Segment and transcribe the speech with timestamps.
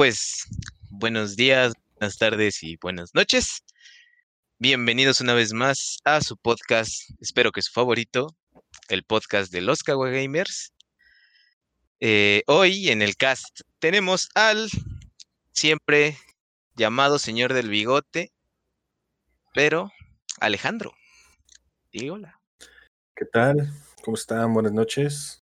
[0.00, 0.48] pues
[0.88, 3.62] buenos días, buenas tardes y buenas noches.
[4.58, 8.34] Bienvenidos una vez más a su podcast, espero que su favorito,
[8.88, 10.72] el podcast de los Kawa Gamers.
[12.00, 14.70] Eh, hoy en el cast tenemos al
[15.52, 16.16] siempre
[16.76, 18.32] llamado señor del bigote,
[19.52, 19.92] pero
[20.40, 20.94] Alejandro.
[21.90, 22.40] Y hola.
[23.14, 23.70] ¿Qué tal?
[24.02, 24.54] ¿Cómo están?
[24.54, 25.39] Buenas noches.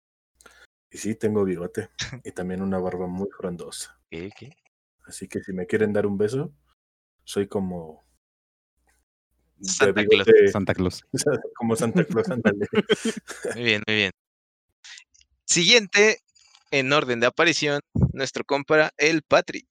[0.92, 1.88] Y sí, tengo bigote
[2.22, 3.98] y también una barba muy frondosa.
[4.10, 4.50] ¿Qué, qué?
[5.06, 6.52] Así que si me quieren dar un beso,
[7.24, 8.04] soy como.
[9.62, 10.26] Santa Claus.
[10.52, 11.02] Santa Claus.
[11.56, 12.66] como Santa Claus, ándale.
[13.54, 14.10] Muy bien, muy bien.
[15.44, 16.18] Siguiente
[16.70, 17.80] en orden de aparición,
[18.12, 19.66] nuestro compa, el Patrick.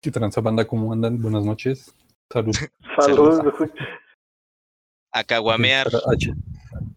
[0.00, 0.66] ¿Qué tranza banda?
[0.66, 1.20] ¿Cómo andan?
[1.20, 1.94] Buenas noches.
[2.30, 2.56] Salud.
[2.98, 3.40] Saludos.
[5.12, 5.88] A caguamear.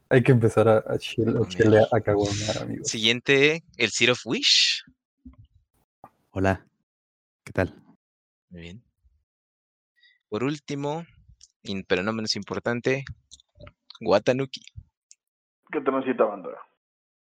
[0.09, 2.87] Hay que empezar a a, chile- a chilear, a caguamear, amigos.
[2.87, 4.83] Siguiente, el Seed of Wish.
[6.31, 6.65] Hola,
[7.43, 7.73] ¿qué tal?
[8.49, 8.83] Muy bien.
[10.29, 11.05] Por último,
[11.63, 13.03] in- pero no menos importante,
[14.01, 14.61] Watanuki.
[15.71, 16.49] ¿Qué te necesita, banda?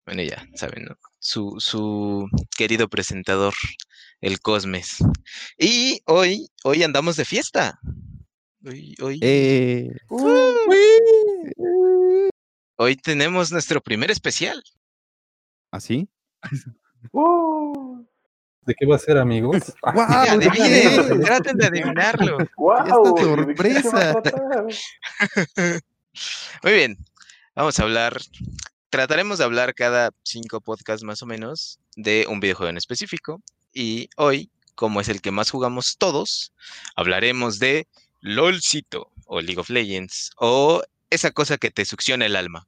[0.04, 0.96] Bueno, ya saben, ¿no?
[1.18, 3.54] Su, su querido presentador,
[4.20, 4.98] el Cosmes.
[5.58, 7.80] Y hoy, hoy andamos de fiesta.
[8.64, 9.90] Hoy, hoy, Eh,
[12.76, 14.62] hoy tenemos nuestro primer especial.
[15.70, 16.08] ¿Así?
[17.12, 18.04] ¡Uh!
[18.66, 19.72] ¿De qué va a ser, amigos?
[19.82, 20.08] Ah, ¡Guau!
[20.30, 22.38] Adivinen, traten de adivinarlo.
[22.56, 23.16] ¡Guau!
[23.56, 25.46] Fiesta ¿De qué se va a sorpresa.
[26.62, 26.96] Muy bien,
[27.54, 28.18] vamos a hablar,
[28.90, 33.40] trataremos de hablar cada cinco podcasts más o menos de un videojuego en específico.
[33.72, 36.52] Y hoy, como es el que más jugamos todos,
[36.96, 37.86] hablaremos de
[38.20, 42.66] LOLcito o League of Legends o esa cosa que te succiona el alma.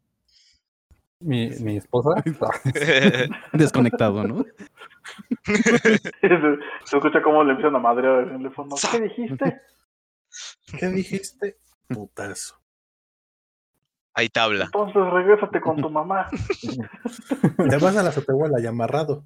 [1.20, 2.10] Mi, mi esposa.
[3.52, 4.44] Desconectado, ¿no?
[5.44, 8.76] Se, escucha cómo le empiezan a madrear el teléfono.
[8.90, 9.60] ¿Qué dijiste?
[10.78, 11.58] ¿Qué dijiste?
[11.88, 12.60] Putazo.
[14.14, 14.64] Hay tabla.
[14.64, 16.28] Entonces regrésate con tu mamá.
[17.56, 19.24] Te vas a la azotehuela y amarrado.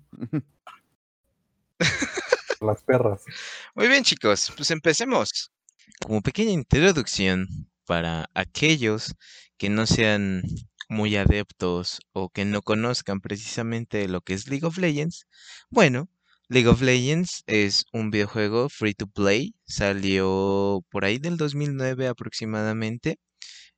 [2.61, 3.25] Las perras.
[3.75, 5.51] Muy bien, chicos, pues empecemos.
[6.01, 7.49] Como pequeña introducción
[7.87, 9.15] para aquellos
[9.59, 10.43] que no sean
[10.89, 15.27] muy adeptos o que no conozcan precisamente lo que es League of Legends,
[15.71, 16.09] bueno,
[16.49, 23.19] League of Legends es un videojuego free to play, salió por ahí del 2009 aproximadamente,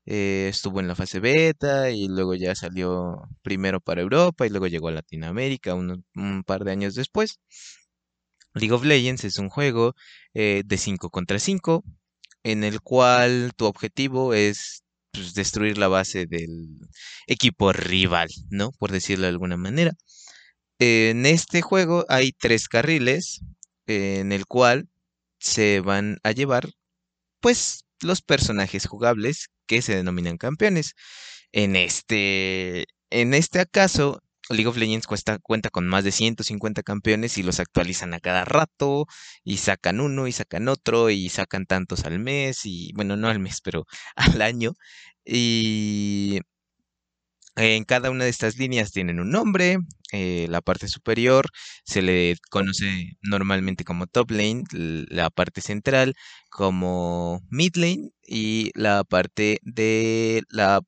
[0.07, 4.67] eh, estuvo en la fase beta y luego ya salió primero para Europa y luego
[4.67, 6.05] llegó a Latinoamérica un,
[6.45, 7.39] par de años después.
[8.55, 9.95] League of Legends es un juego
[10.35, 11.85] eh, de 5 contra 5
[12.45, 16.79] en el cual tu objetivo es pues, destruir la base del
[17.27, 18.71] equipo rival, ¿no?
[18.79, 19.93] Por decirlo de alguna manera.
[20.79, 23.41] En este juego hay tres carriles
[23.87, 24.89] en el cual
[25.39, 26.69] se van a llevar
[27.41, 30.95] pues los personajes jugables que se denominan campeones.
[31.53, 37.39] En este, en este caso, League of Legends cuesta- cuenta con más de 150 campeones
[37.39, 39.07] y los actualizan a cada rato
[39.45, 43.41] y sacan uno y sacan otro y sacan tantos al mes y bueno, no al
[43.41, 43.87] mes, pero
[44.39, 44.73] al año.
[45.25, 46.41] Y
[47.57, 49.79] en cada una de estas líneas tienen un nombre.
[50.13, 51.47] eh, la parte superior
[51.85, 56.15] se le conoce normalmente como top lane, la parte central
[56.51, 60.81] como mid lane y la parte de la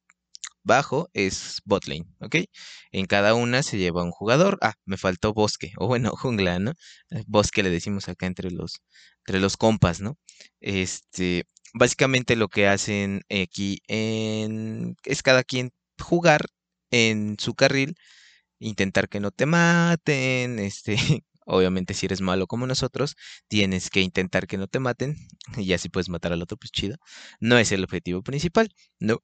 [0.67, 2.37] bajo es bot lane, ¿ok?
[2.93, 4.59] En cada una se lleva un jugador.
[4.63, 6.73] Ah, me faltó bosque, o bueno, jungla, ¿no?
[7.11, 8.83] Eh, Bosque le decimos acá entre los,
[9.27, 10.19] entre los compas, ¿no?
[10.61, 11.45] Este,
[11.75, 16.47] básicamente lo que hacen aquí en, es cada quien jugar
[16.91, 17.97] en su carril,
[18.59, 20.97] intentar que no te maten, este,
[21.47, 23.17] obviamente si eres malo como nosotros,
[23.49, 25.17] tienes que intentar que no te maten,
[25.59, 26.97] y así puedes matar al otro, pues chido.
[27.41, 29.21] No es el objetivo principal, no.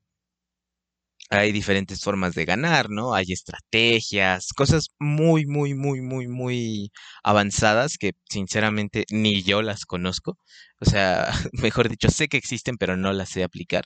[1.32, 3.14] Hay diferentes formas de ganar, ¿no?
[3.14, 6.92] Hay estrategias, cosas muy, muy, muy, muy, muy
[7.24, 10.38] avanzadas que sinceramente ni yo las conozco.
[10.80, 13.84] O sea, mejor dicho, sé que existen, pero no las sé aplicar.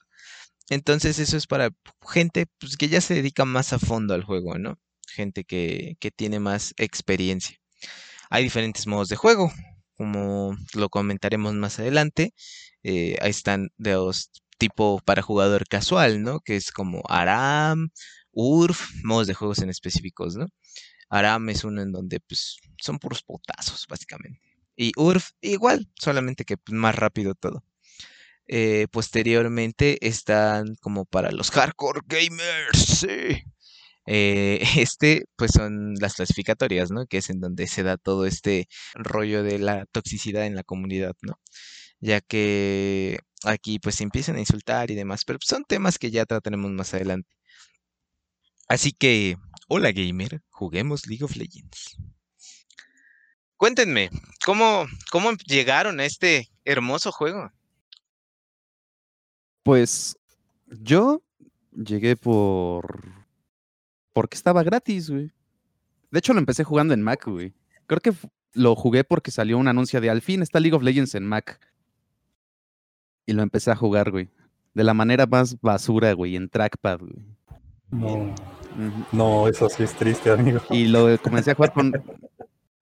[0.70, 1.70] Entonces eso es para
[2.10, 4.78] gente pues, que ya se dedica más a fondo al juego, ¿no?
[5.08, 7.58] Gente que, que tiene más experiencia.
[8.30, 9.52] Hay diferentes modos de juego,
[9.96, 12.34] como lo comentaremos más adelante.
[12.82, 16.40] Eh, ahí están los tipo para jugador casual, ¿no?
[16.40, 17.90] Que es como Aram,
[18.32, 20.46] URF, modos de juegos en específicos, ¿no?
[21.08, 24.40] Aram es uno en donde pues son puros potazos, básicamente.
[24.76, 27.64] Y URF igual, solamente que pues, más rápido todo.
[28.48, 33.42] Eh, posteriormente están como para los hardcore gamers, sí.
[34.06, 37.06] Eh, este, pues son las clasificatorias, ¿no?
[37.06, 41.14] Que es en donde se da todo este rollo de la toxicidad en la comunidad,
[41.22, 41.40] ¿no?
[42.00, 46.26] Ya que aquí pues se empiezan a insultar y demás, pero son temas que ya
[46.26, 47.30] trataremos más adelante.
[48.68, 49.36] Así que,
[49.68, 51.96] hola gamer, juguemos League of Legends.
[53.56, 54.10] Cuéntenme,
[54.44, 57.50] ¿cómo, cómo llegaron a este hermoso juego?
[59.62, 60.16] Pues
[60.66, 61.22] yo
[61.72, 63.26] llegué por.
[64.12, 65.32] Porque estaba gratis, güey.
[66.10, 67.54] De hecho, lo empecé jugando en Mac, güey.
[67.86, 68.12] Creo que
[68.52, 71.60] lo jugué porque salió un anuncio de al fin está League of Legends en Mac.
[73.26, 74.28] Y lo empecé a jugar, güey.
[74.74, 77.26] De la manera más basura, güey, en trackpad, güey.
[77.90, 78.34] No,
[79.12, 80.60] no, eso sí es triste, amigo.
[80.70, 81.92] Y lo comencé a jugar con,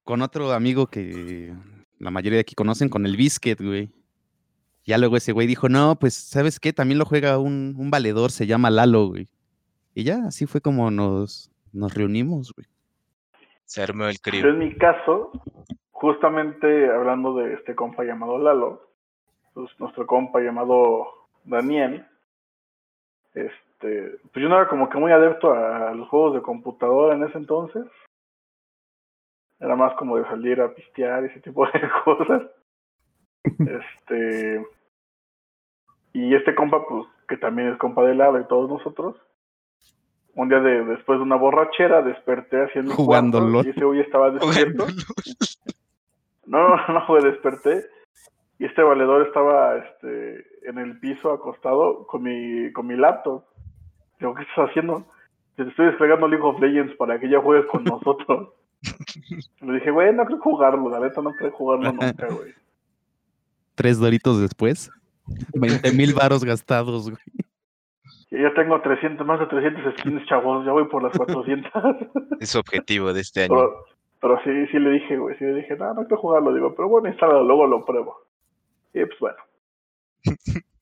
[0.02, 1.55] con otro amigo que
[1.99, 3.91] la mayoría de aquí conocen, con el Biscuit, güey.
[4.85, 6.73] Ya luego ese güey dijo, no, pues, ¿sabes qué?
[6.73, 9.29] También lo juega un, un valedor, se llama Lalo, güey.
[9.94, 12.67] Y ya, así fue como nos, nos reunimos, güey.
[13.64, 14.49] Se armó el Yo crío.
[14.49, 15.31] en mi caso,
[15.91, 18.91] justamente hablando de este compa llamado Lalo,
[19.54, 21.06] pues nuestro compa llamado
[21.44, 22.06] Daniel,
[23.32, 27.24] este, pues yo no era como que muy adepto a los juegos de computadora en
[27.24, 27.84] ese entonces.
[29.60, 31.72] Era más como de salir a pistear y ese tipo de
[32.04, 32.42] cosas.
[33.44, 34.66] Este,
[36.12, 39.16] y este compa, pues, que también es compa de Lalo y todos nosotros,
[40.34, 43.66] un día de, después de una borrachera desperté haciendo Jugando LOL.
[43.66, 44.86] y ese güey estaba despierto.
[46.46, 47.86] No, no, no, güey, desperté.
[48.58, 53.44] Y este valedor estaba este, en el piso acostado con mi, con mi laptop.
[54.20, 55.04] Digo, ¿qué estás haciendo?
[55.56, 58.50] Te estoy descargando League of Legends para que ya juegues con nosotros.
[59.60, 62.52] Le dije, güey, no creo jugarlo, la neta no creo jugarlo nunca, güey.
[63.74, 64.90] Tres doritos después,
[65.54, 67.22] 20 mil varos gastados, güey.
[68.30, 71.70] Y Ya tengo 300, más de 300 skins, chavos, ya voy por las 400.
[72.40, 73.54] Es su objetivo de este año.
[73.54, 73.84] pero,
[74.20, 76.88] pero sí, sí le dije, güey, sí le dije, no, no quiero jugarlo, digo, pero
[76.88, 78.23] bueno, instálalo, luego lo pruebo.
[78.94, 79.37] Y pues bueno.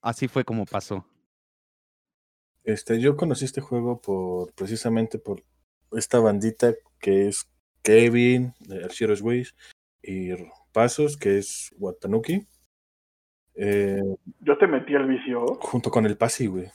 [0.01, 1.05] Así fue como pasó.
[2.65, 5.43] Este, yo conocí este juego por precisamente por
[5.93, 7.51] esta bandita que es
[7.83, 9.57] Kevin, de Archeros Ways,
[10.03, 10.31] y
[10.73, 12.47] Pasos, que es Watanuki,
[13.55, 14.01] eh,
[14.41, 15.45] Yo te metí al vicio.
[15.61, 16.71] junto con el Pasi, güey.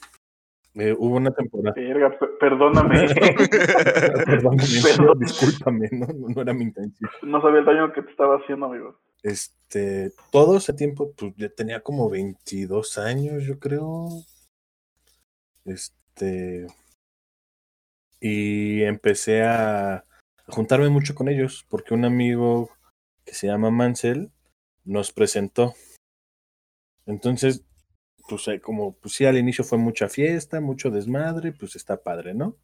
[0.76, 1.74] Eh, hubo una temporada.
[1.76, 3.08] Verga, perdóname.
[4.26, 5.20] Perdón, Perdón.
[5.20, 6.08] discúlpame, ¿no?
[6.36, 7.10] no era mi intención.
[7.24, 9.00] No sabía el daño que te estaba haciendo, amigo.
[9.24, 14.08] Este, todo ese tiempo, pues ya tenía como 22 años, yo creo.
[15.66, 16.68] Este,
[18.20, 20.06] y empecé a
[20.48, 22.70] juntarme mucho con ellos porque un amigo
[23.26, 24.32] que se llama Mansell
[24.86, 25.76] nos presentó.
[27.06, 27.64] Entonces,
[28.28, 32.34] pues eh, como pues sí al inicio fue mucha fiesta, mucho desmadre, pues está padre,
[32.34, 32.56] ¿no?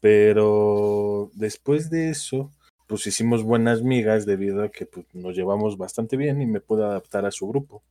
[0.00, 2.52] Pero después de eso,
[2.92, 6.84] pues hicimos buenas migas debido a que pues, nos llevamos bastante bien y me pude
[6.84, 7.82] adaptar a su grupo.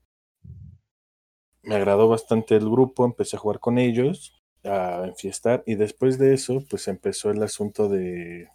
[1.63, 6.36] Me agradó bastante el grupo, empecé a jugar con ellos, a enfiestar y después de
[6.36, 8.50] eso pues empezó el asunto de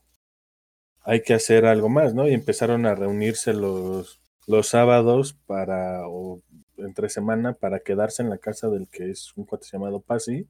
[1.02, 2.28] hay que hacer algo más, ¿no?
[2.28, 6.42] Y empezaron a reunirse los, los sábados para, o
[6.76, 10.46] entre semana, para quedarse en la casa del que es un cuate llamado Pasi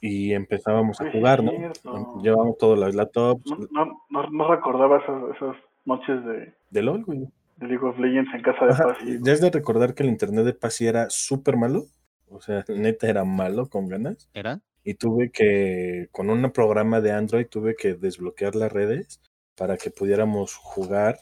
[0.00, 1.50] y empezábamos a jugar, ¿no?
[1.52, 2.20] cierto.
[2.22, 7.04] Llevamos todos los laptops No, no, no, no recordaba esas, esas noches de, de LOL,
[7.04, 7.20] güey.
[7.56, 8.98] de League of Legends en casa de Ajá, Paz.
[9.04, 11.84] y ya es de recordar que el internet de Pasi era súper malo.
[12.28, 14.28] O sea, neta era malo con ganas.
[14.34, 14.60] ¿Era?
[14.84, 19.20] Y tuve que, con un programa de Android, tuve que desbloquear las redes
[19.56, 21.16] para que pudiéramos jugar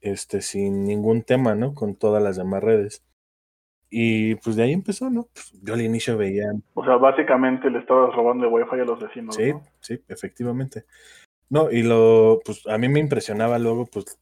[0.00, 1.74] este sin ningún tema, ¿no?
[1.74, 3.02] Con todas las demás redes.
[3.98, 5.26] Y pues de ahí empezó, ¿no?
[5.32, 9.00] Pues, yo al inicio veía O sea, básicamente le estabas robando el wifi a los
[9.00, 9.34] vecinos.
[9.34, 9.62] Sí, ¿no?
[9.80, 10.84] sí, efectivamente.
[11.48, 14.18] No, y lo, pues a mí me impresionaba luego, pues,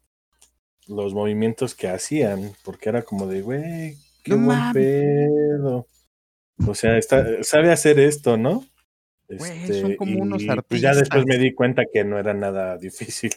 [0.87, 5.89] los movimientos que hacían, porque era como de, güey, qué No buen pedo.
[6.69, 8.63] O sea, está, sabe hacer esto, ¿no?
[9.29, 11.25] Güey, son como unos y, pues ya después artistas.
[11.27, 13.33] me di cuenta que no era nada difícil.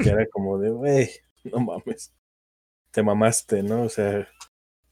[0.00, 1.10] Que era como de, güey,
[1.42, 2.14] no mames.
[2.92, 3.82] Te mamaste, ¿no?
[3.82, 4.28] O sea,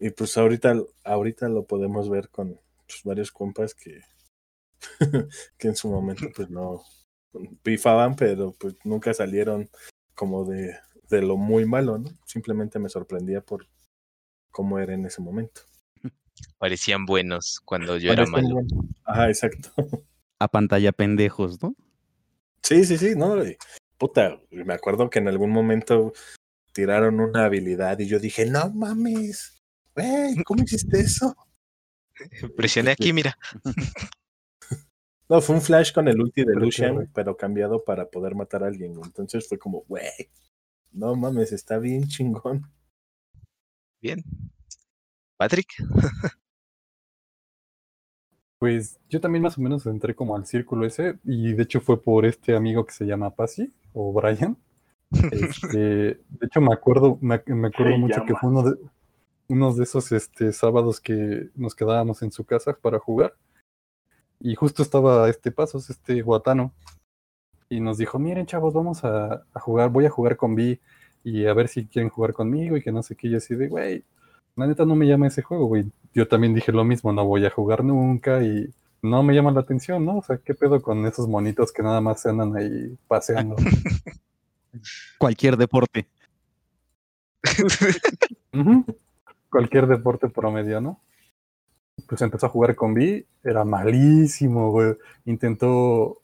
[0.04, 4.02] y pues ahorita, ahorita lo podemos ver con pues, varios compas que,
[5.56, 6.82] que en su momento pues no
[7.62, 9.70] pifaban, pero pues nunca salieron
[10.14, 10.76] como de,
[11.08, 12.10] de lo muy malo, ¿no?
[12.26, 13.66] Simplemente me sorprendía por
[14.50, 15.62] cómo era en ese momento.
[16.58, 18.56] Parecían buenos cuando yo era malo.
[18.56, 18.72] buenos.
[19.04, 19.70] Ajá, exacto.
[20.38, 21.74] A pantalla pendejos, ¿no?
[22.62, 23.36] Sí, sí, sí, no.
[23.96, 26.12] puta, me acuerdo que en algún momento
[26.74, 29.63] tiraron una habilidad y yo dije, no mames,
[29.94, 31.34] güey, ¿cómo hiciste eso?
[32.56, 33.36] Presioné aquí, mira.
[35.26, 38.66] No, fue un flash con el ulti de Lucian, pero cambiado para poder matar a
[38.66, 38.92] alguien.
[38.92, 39.06] güey.
[39.06, 40.04] Entonces fue como, güey,
[40.92, 42.70] no mames, está bien chingón.
[44.02, 44.22] Bien.
[45.38, 45.68] Patrick.
[48.58, 52.00] Pues yo también más o menos entré como al círculo ese y de hecho fue
[52.00, 54.56] por este amigo que se llama Pasi o Brian.
[55.32, 58.76] Este, de hecho me acuerdo, me, me acuerdo Se mucho que fue uno de
[59.48, 63.34] unos de esos este, sábados que nos quedábamos en su casa para jugar
[64.40, 66.72] y justo estaba este Pasos, este Guatano
[67.68, 70.80] y nos dijo, miren chavos, vamos a, a jugar, voy a jugar con Vi
[71.24, 73.68] y a ver si quieren jugar conmigo y que no sé qué, y así de,
[73.68, 74.04] güey,
[74.56, 75.90] la neta no me llama ese juego, güey.
[76.12, 78.72] Yo también dije lo mismo, no voy a jugar nunca y
[79.02, 80.18] no me llama la atención, ¿no?
[80.18, 83.56] O sea, ¿qué pedo con esos monitos que nada más se andan ahí paseando?
[85.18, 86.08] Cualquier deporte.
[88.52, 88.84] Ujú.
[89.54, 90.98] Cualquier deporte promedio, ¿no?
[92.08, 94.96] Pues empezó a jugar con Vi, era malísimo, güey.
[95.26, 96.22] Intentó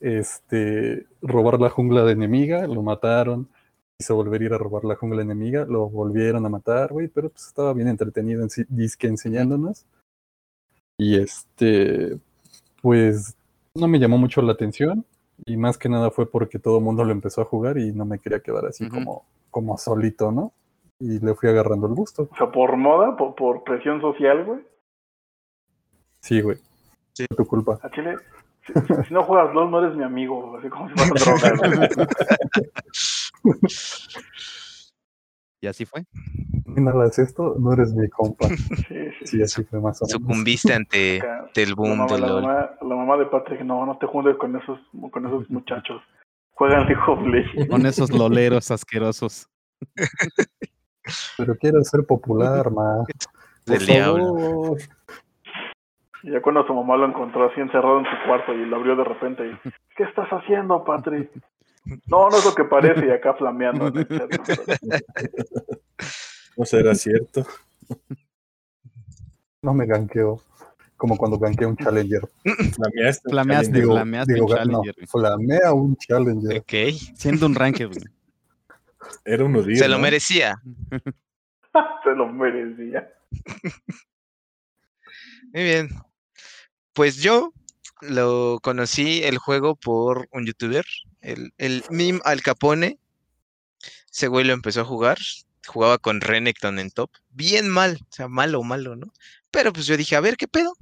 [0.00, 3.46] este robar la jungla de enemiga, lo mataron.
[3.98, 7.28] Quiso volver a ir a robar la jungla enemiga, lo volvieron a matar, güey, pero
[7.28, 9.84] pues estaba bien entretenido, en disque enseñándonos.
[10.98, 12.18] Y este,
[12.80, 13.36] pues
[13.74, 15.04] no me llamó mucho la atención.
[15.44, 18.06] Y más que nada fue porque todo el mundo lo empezó a jugar y no
[18.06, 20.54] me quería quedar así como, como solito, ¿no?
[21.00, 22.28] Y le fui agarrando el gusto.
[22.30, 24.60] O sea, por moda, por, por presión social, güey.
[26.20, 26.58] Sí, güey.
[27.14, 27.26] Sí.
[27.36, 27.78] Tu culpa.
[27.82, 28.16] A Chile,
[28.66, 28.72] si,
[29.08, 30.56] si no juegas LOL, no eres mi amigo.
[30.58, 31.88] Así como si fuera droga, güey.
[35.62, 36.04] Y así fue.
[36.74, 38.48] Si no hagas esto, no eres mi compa.
[38.48, 39.26] Sí, sí, sí.
[39.26, 40.12] Sí, así fue más o menos.
[40.12, 42.42] Sucumbiste ante, ante el La boom mamá, de la, LOL.
[42.42, 44.78] mamá, la mamá de Patrick, no, no te juntes con esos,
[45.10, 46.02] con esos muchachos.
[46.52, 47.68] Juegan League of Legends.
[47.68, 49.48] Con esos loleros asquerosos.
[51.36, 53.04] Pero quiero ser popular, ma.
[53.66, 54.76] Del diablo.
[56.22, 59.04] ya cuando su mamá lo encontró así encerrado en su cuarto y lo abrió de
[59.04, 61.30] repente y, ¿qué estás haciendo, Patrick?
[62.06, 63.88] No, no es lo que parece y acá flameando.
[63.88, 64.30] en el chat,
[64.82, 64.96] ¿no?
[66.56, 67.46] No será cierto.
[69.62, 70.42] No me ganqueo.
[70.96, 72.20] Como cuando ganqueé un Challenger.
[72.42, 73.30] Flameaste.
[73.30, 73.80] Flameaste, challenger.
[73.80, 74.94] Digo, flameaste digo, un Challenger.
[74.98, 76.58] No, flamea un Challenger.
[76.58, 76.74] Ok.
[77.14, 78.04] Siendo un ranked, güey.
[79.24, 80.02] Era un Se lo ¿no?
[80.02, 80.60] merecía.
[82.04, 83.12] Se lo merecía.
[85.52, 85.88] Muy bien.
[86.92, 87.52] Pues yo
[88.00, 90.84] lo conocí el juego por un youtuber,
[91.20, 92.98] el, el Mim Al Capone.
[94.12, 95.18] Ese güey lo empezó a jugar.
[95.66, 97.10] Jugaba con Renekton en top.
[97.30, 99.12] Bien mal, o sea, malo, malo, ¿no?
[99.50, 100.72] Pero pues yo dije, a ver qué pedo.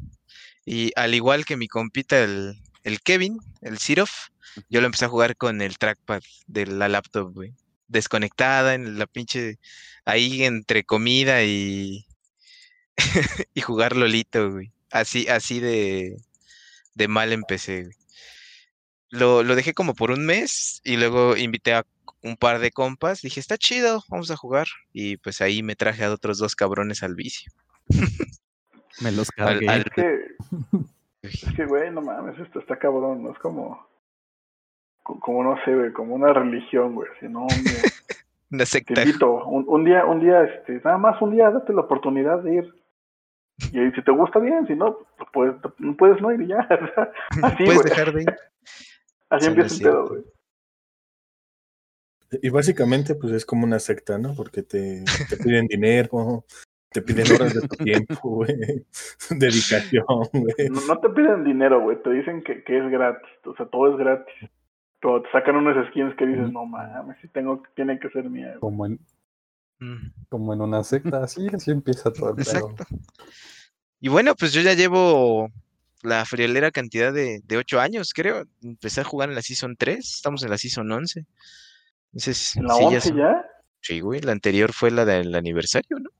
[0.64, 2.54] Y al igual que mi compita, el,
[2.84, 4.28] el Kevin, el Sirof,
[4.68, 7.54] yo lo empecé a jugar con el trackpad de la laptop, güey.
[7.88, 9.58] Desconectada en la pinche.
[10.04, 12.06] Ahí entre comida y.
[13.54, 14.72] y jugar Lolito, güey.
[14.90, 16.16] Así, así de,
[16.94, 17.96] de mal empecé, güey.
[19.10, 21.86] Lo, lo dejé como por un mes y luego invité a
[22.22, 23.22] un par de compas.
[23.22, 24.66] Dije, está chido, vamos a jugar.
[24.92, 27.50] Y pues ahí me traje a otros dos cabrones al vicio.
[29.00, 29.68] Me los cargué.
[29.68, 30.20] al- Es que,
[31.22, 33.32] es que, güey, no mames, esto está cabrón, ¿no?
[33.32, 33.87] Es como, co-
[35.20, 37.08] como no sé, güey, como una religión, güey.
[37.20, 37.82] Si no, un día-
[38.50, 39.02] Una te secta.
[39.02, 42.54] invito, un, un día, un día, este, nada más un día, date la oportunidad de
[42.56, 42.74] ir.
[43.72, 46.46] Y ahí, si te gusta bien, si no, pues puedes, no puedes no ir y
[46.48, 46.58] ya.
[47.42, 47.88] Así, Puedes güey.
[47.90, 48.36] dejar de ir.
[49.30, 50.22] Así empieza el pedo, güey.
[52.42, 54.34] Y básicamente, pues es como una secta, ¿no?
[54.34, 56.44] Porque te, te piden dinero,
[56.90, 58.84] te piden horas de tu tiempo, güey.
[59.30, 60.68] Dedicación, güey.
[60.70, 63.90] No, no te piden dinero, güey, te dicen que, que es gratis, o sea, todo
[63.92, 64.34] es gratis.
[65.00, 68.48] Pero te sacan unas skins que dices, no mames, si tengo, tiene que ser mía.
[68.48, 68.60] güey".
[68.60, 68.98] Como en,
[69.80, 71.22] Mm, como en una secta.
[71.22, 72.50] Así, así empieza todo el pedo.
[72.50, 72.84] Exacto.
[74.00, 75.50] Y bueno, pues yo ya llevo
[76.02, 78.42] la friolera cantidad de, de 8 años, creo.
[78.60, 81.24] Empecé a jugar en la Season 3, estamos en la Season 11.
[82.12, 83.44] Entonces, ¿En la sí, 11 son- ya?
[83.80, 86.10] Sí, güey, la anterior fue la del aniversario, ¿no?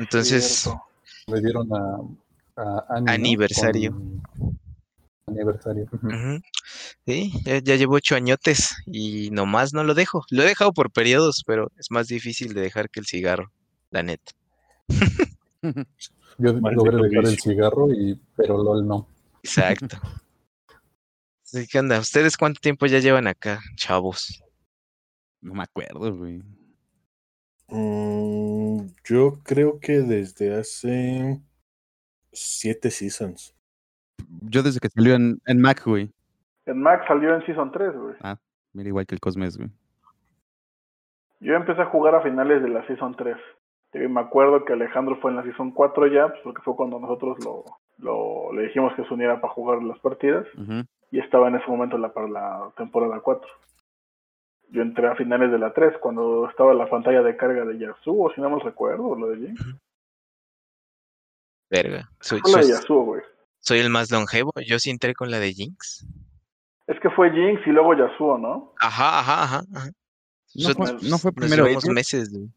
[0.00, 0.82] Entonces, cierto.
[1.28, 3.12] Le dieron a, a Annie, ¿no?
[3.12, 3.92] Aniversario.
[3.92, 4.58] Con-
[5.30, 5.88] Aniversario.
[7.06, 10.24] Sí, ya, ya llevo ocho añotes y nomás no lo dejo.
[10.30, 13.52] Lo he dejado por periodos, pero es más difícil de dejar que el cigarro,
[13.90, 14.32] la neta.
[16.38, 19.06] Yo logré dejar el cigarro, y, pero LOL no.
[19.42, 19.98] Exacto.
[21.44, 24.42] Así que anda, ¿ustedes cuánto tiempo ya llevan acá, chavos?
[25.40, 26.42] No me acuerdo, güey.
[27.68, 31.40] Mm, yo creo que desde hace
[32.32, 33.54] siete seasons.
[34.50, 36.10] Yo desde que salió en, en Mac, güey.
[36.66, 38.14] En Max salió en Season 3, güey.
[38.72, 39.70] Mira, igual que el Cosmes, güey.
[41.40, 43.36] Yo empecé a jugar a finales de la Season 3.
[43.94, 46.98] Y me acuerdo que Alejandro fue en la Season 4 ya, pues porque fue cuando
[46.98, 47.64] nosotros lo,
[47.98, 50.46] lo, le dijimos que se uniera para jugar las partidas
[51.10, 53.48] y estaba en ese momento la, para la temporada 4.
[54.70, 58.32] Yo entré a finales de la 3 cuando estaba la pantalla de carga de Yasuo,
[58.32, 59.64] si no me recuerdo, o lo de Jinx.
[61.70, 62.10] Verga.
[62.20, 63.22] Soy, Fue la de Yasuo, güey.
[63.60, 64.52] Soy el más longevo.
[64.66, 66.06] Yo sí entré con la de Jinx.
[66.86, 68.74] Es que fue Jinx y luego Yasuo, ¿no?
[68.80, 69.62] Ajá, ajá, ajá.
[69.74, 69.90] ajá.
[70.54, 71.92] No fue, no fue primero Edward?
[71.94, 72.48] meses, güey.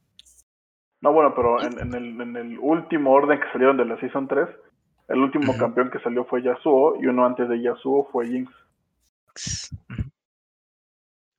[1.01, 4.27] No, bueno, pero en, en el, en el último orden que salieron de la Season
[4.27, 4.47] 3,
[5.09, 8.51] el último campeón que salió fue Yasuo y uno antes de Yasuo fue Jinx.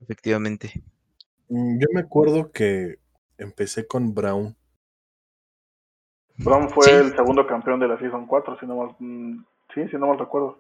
[0.00, 0.82] Efectivamente.
[1.48, 2.98] Mm, Yo me acuerdo que
[3.38, 4.54] empecé con Brown.
[6.36, 6.90] Brown fue Sí.
[6.90, 9.44] el segundo campeón de la Season 4, si no mm,
[9.74, 10.58] sí, si no mal recuerdo.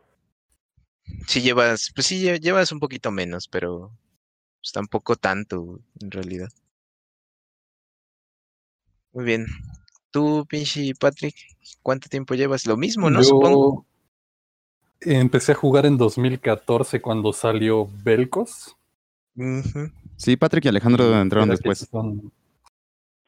[1.26, 3.90] Sí llevas, pues sí lle- llevas un poquito menos, pero
[4.60, 6.48] pues tampoco tanto, en realidad.
[9.12, 9.46] Muy bien.
[10.10, 11.34] Tú, pinche Patrick,
[11.82, 12.66] ¿cuánto tiempo llevas?
[12.66, 13.18] Lo mismo, ¿no?
[13.18, 13.86] Yo Supongo.
[15.00, 18.76] empecé a jugar en 2014 cuando salió Belcos.
[20.16, 21.78] Sí, Patrick y Alejandro entraron después.
[21.90, 22.32] son-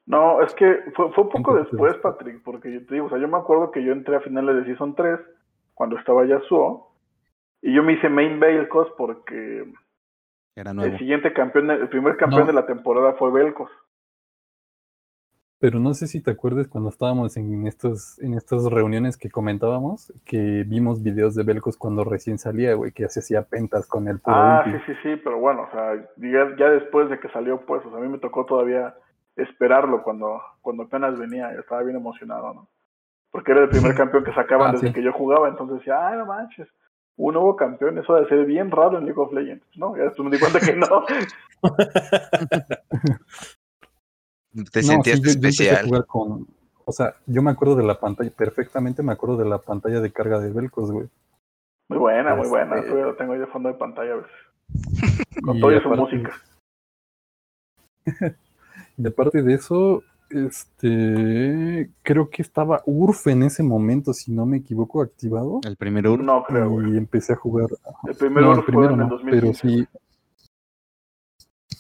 [0.07, 0.65] No, es que
[0.95, 3.73] fue, fue poco Entonces- después, Patrick, porque yo te digo, o sea, yo me acuerdo
[3.73, 5.19] que yo entré a finales de Season 3,
[5.77, 6.91] cuando estaba Yasuo,
[7.61, 9.71] y yo me hice main Belcos porque
[10.57, 10.97] Era el nuevo.
[10.99, 12.47] siguiente campeón, el primer campeón No.
[12.47, 13.71] de la temporada fue Belcos.
[15.59, 20.13] Pero no sé si te acuerdas cuando estábamos en estos, en estas reuniones que comentábamos,
[20.25, 24.19] que vimos videos de Belcos cuando recién salía, güey, que se hacía pentas con el
[24.21, 27.65] puro Ah, sí, sí, sí, pero bueno, o sea, ya, ya después de que salió,
[27.67, 28.95] pues, o sea, a mí me tocó todavía
[29.35, 32.69] esperarlo cuando, cuando apenas venía, yo estaba bien emocionado, ¿no?
[33.31, 34.93] Porque era el primer campeón que sacaban Ah, desde sí.
[34.95, 36.69] que yo jugaba, entonces decía, ay, no manches,
[37.17, 39.97] un nuevo campeón, eso debe ser bien raro en League of Legends, ¿no?
[39.97, 41.05] Ya después me di cuenta que no.
[44.73, 45.85] Te No, sentías sí, yo- yo especial.
[45.87, 46.47] jugar con,
[46.85, 50.11] o sea, yo me acuerdo de la pantalla, perfectamente me acuerdo de la pantalla de
[50.13, 51.09] carga de Belcos, güey.
[51.89, 54.33] Muy buena, muy Este- buena, todavía lo tengo ahí de fondo de pantalla a veces,
[55.45, 56.33] con toda su música.
[58.99, 64.59] Y aparte de eso, este, creo que estaba URF en ese momento, si no me
[64.59, 65.61] equivoco, activado.
[65.67, 66.23] El primer Ur.
[66.23, 66.95] No creo, güey.
[66.95, 67.67] Y empecé a jugar.
[68.07, 69.41] El primero no, fue el primero en el no, 2015.
[69.41, 69.87] pero sí,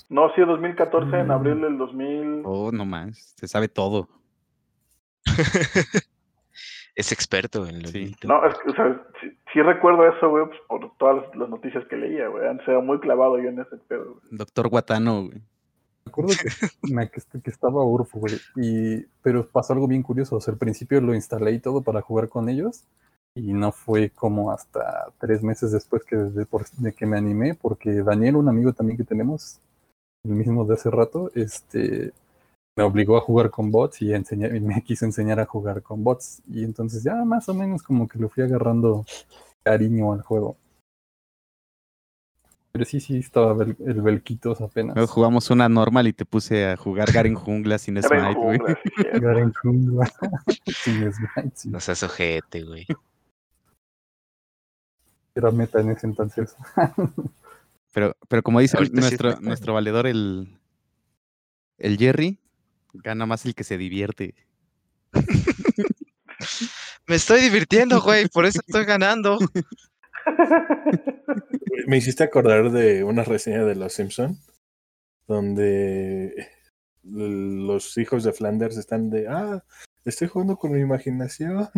[0.08, 1.30] No, sí, 2014, en Mm.
[1.30, 2.42] abril del 2000.
[2.44, 3.34] Oh, no más.
[3.36, 4.08] Se sabe todo.
[6.96, 8.16] Es experto en lo Sí.
[8.24, 11.84] No, es que, o sea, sí, sí recuerdo eso, güey, pues, por todas las, noticias
[11.90, 12.48] que leía, güey.
[12.48, 14.24] Antes era muy clavado yo en ese pedo, güey.
[14.30, 15.42] Doctor Guatano, güey.
[16.06, 16.48] Me acuerdo que,
[16.94, 18.34] me- que, est- que estaba URF, güey.
[18.56, 20.36] Y, pero pasó algo bien curioso.
[20.36, 22.84] O sea, al principio lo instalé y todo para jugar con ellos.
[23.34, 27.54] Y no fue como hasta tres meses después que de, por- de que me animé,
[27.54, 29.60] porque Daniel, un amigo también que tenemos,
[30.24, 32.12] el mismo de hace rato, este
[32.76, 36.04] me obligó a jugar con bots y, enseñar, y me quiso enseñar a jugar con
[36.04, 36.42] bots.
[36.48, 39.04] Y entonces ya más o menos como que lo fui agarrando
[39.64, 40.56] cariño al juego.
[42.76, 44.94] Pero sí, sí, estaba Bel- el Belquitos apenas.
[44.96, 48.58] Luego jugamos una normal y te puse a jugar Garen Jungla sin Smite, güey.
[49.20, 50.10] Garen Jungla.
[50.84, 51.68] Sin smite, sí.
[51.70, 52.86] No seas ojete, güey.
[55.34, 56.54] Era meta en ese entonces.
[57.92, 60.58] Pero, pero como dice Ahorita nuestro, nuestro valedor, el,
[61.78, 62.38] el Jerry,
[62.92, 64.34] gana más el que se divierte.
[67.06, 69.38] Me estoy divirtiendo, güey, por eso estoy ganando.
[71.86, 74.38] Me hiciste acordar de una reseña de Los Simpson
[75.26, 76.48] donde
[77.02, 79.64] los hijos de Flanders están de, ah,
[80.04, 81.68] estoy jugando con mi imaginación.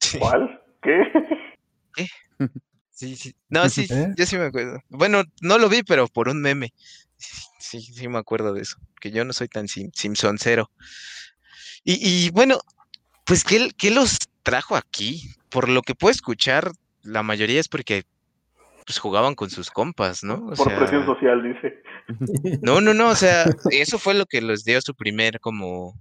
[0.00, 0.62] Sí, ¿Cuál?
[0.82, 1.02] ¿Qué?
[2.90, 3.34] sí, sí.
[3.48, 4.12] No, sí, ¿Eh?
[4.16, 4.82] yo sí me acuerdo.
[4.88, 6.72] Bueno, no lo vi, pero por un meme.
[7.16, 8.76] Sí, sí me acuerdo de eso.
[9.00, 10.70] Que yo no soy tan sim Simpsoncero.
[11.82, 12.58] Y, y bueno,
[13.24, 15.30] pues, ¿qué, ¿qué los trajo aquí?
[15.54, 16.72] Por lo que puedo escuchar,
[17.04, 18.02] la mayoría es porque
[18.84, 20.34] pues jugaban con sus compas, ¿no?
[20.34, 21.80] O Por sea, presión social, dice.
[22.60, 25.94] no, no, no, o sea, eso fue lo que les dio su primer como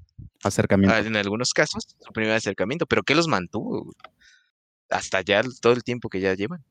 [0.44, 0.98] Acercamiento.
[0.98, 3.94] En algunos casos, su primer acercamiento, pero ¿qué los mantuvo?
[4.90, 6.64] Hasta ya todo el tiempo que ya llevan.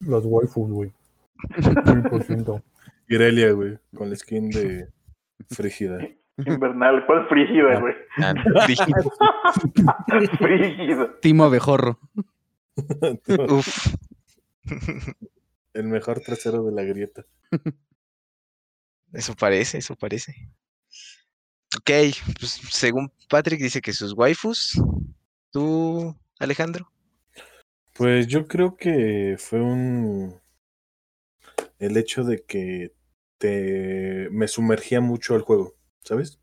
[0.00, 0.92] Los waifus, güey.
[1.56, 2.62] 100%.
[3.08, 4.88] Irelia, güey, con la skin de
[5.48, 5.98] Frígida.
[6.46, 7.06] Invernal.
[7.06, 7.94] ¿Cuál frígida, güey?
[8.18, 8.34] Ah,
[10.38, 11.20] Frígida.
[11.20, 11.98] Timo Abejorro.
[13.48, 13.94] Uf.
[15.72, 17.24] El mejor trasero de la grieta.
[19.12, 20.50] Eso parece, eso parece.
[21.76, 21.90] Ok,
[22.38, 24.80] pues según Patrick dice que sus waifus.
[25.50, 26.90] ¿Tú, Alejandro?
[27.94, 30.38] Pues yo creo que fue un
[31.78, 32.94] el hecho de que
[33.38, 35.74] te me sumergía mucho al juego,
[36.06, 36.40] ¿sabes?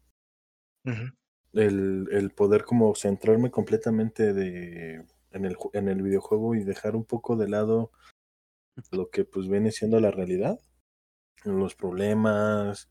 [1.54, 7.06] El, el poder como centrarme completamente de, en, el, en el videojuego y dejar un
[7.06, 7.92] poco de lado
[8.92, 10.60] lo que pues viene siendo la realidad,
[11.46, 12.90] los problemas,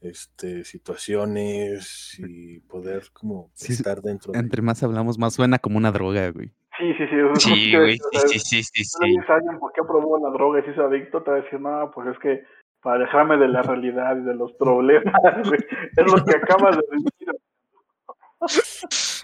[0.00, 5.78] este, situaciones y poder como Sí, estar dentro de Entre más hablamos, más suena como
[5.78, 6.52] una droga, güey.
[6.78, 7.16] Sí, sí, sí.
[7.38, 10.72] Sí, güey, sí, sí, sí, sí, Si alguien por qué probó la droga y se
[10.72, 12.44] hizo adicto, te va a decir, no, pues es que
[12.82, 15.14] para dejarme de la realidad y de los problemas,
[15.46, 15.60] güey.
[15.96, 17.34] Es lo que acabas de decir.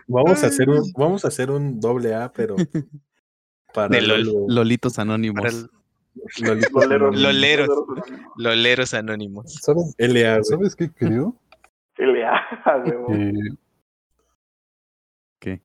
[0.07, 2.55] Vamos a hacer un, vamos a hacer un doble A, pero
[3.75, 4.47] para De LOL.
[4.49, 5.43] Lolitos anónimos.
[5.43, 5.71] Para el-
[6.41, 6.87] Lolitos
[7.21, 7.69] Loleros.
[8.37, 8.95] Loleros.
[8.95, 9.55] Anónimos.
[9.55, 10.43] ¿Sabes, LA.
[10.45, 11.37] ¿Sabes qué creo?
[11.97, 12.43] LA,
[15.41, 15.63] ¿Qué?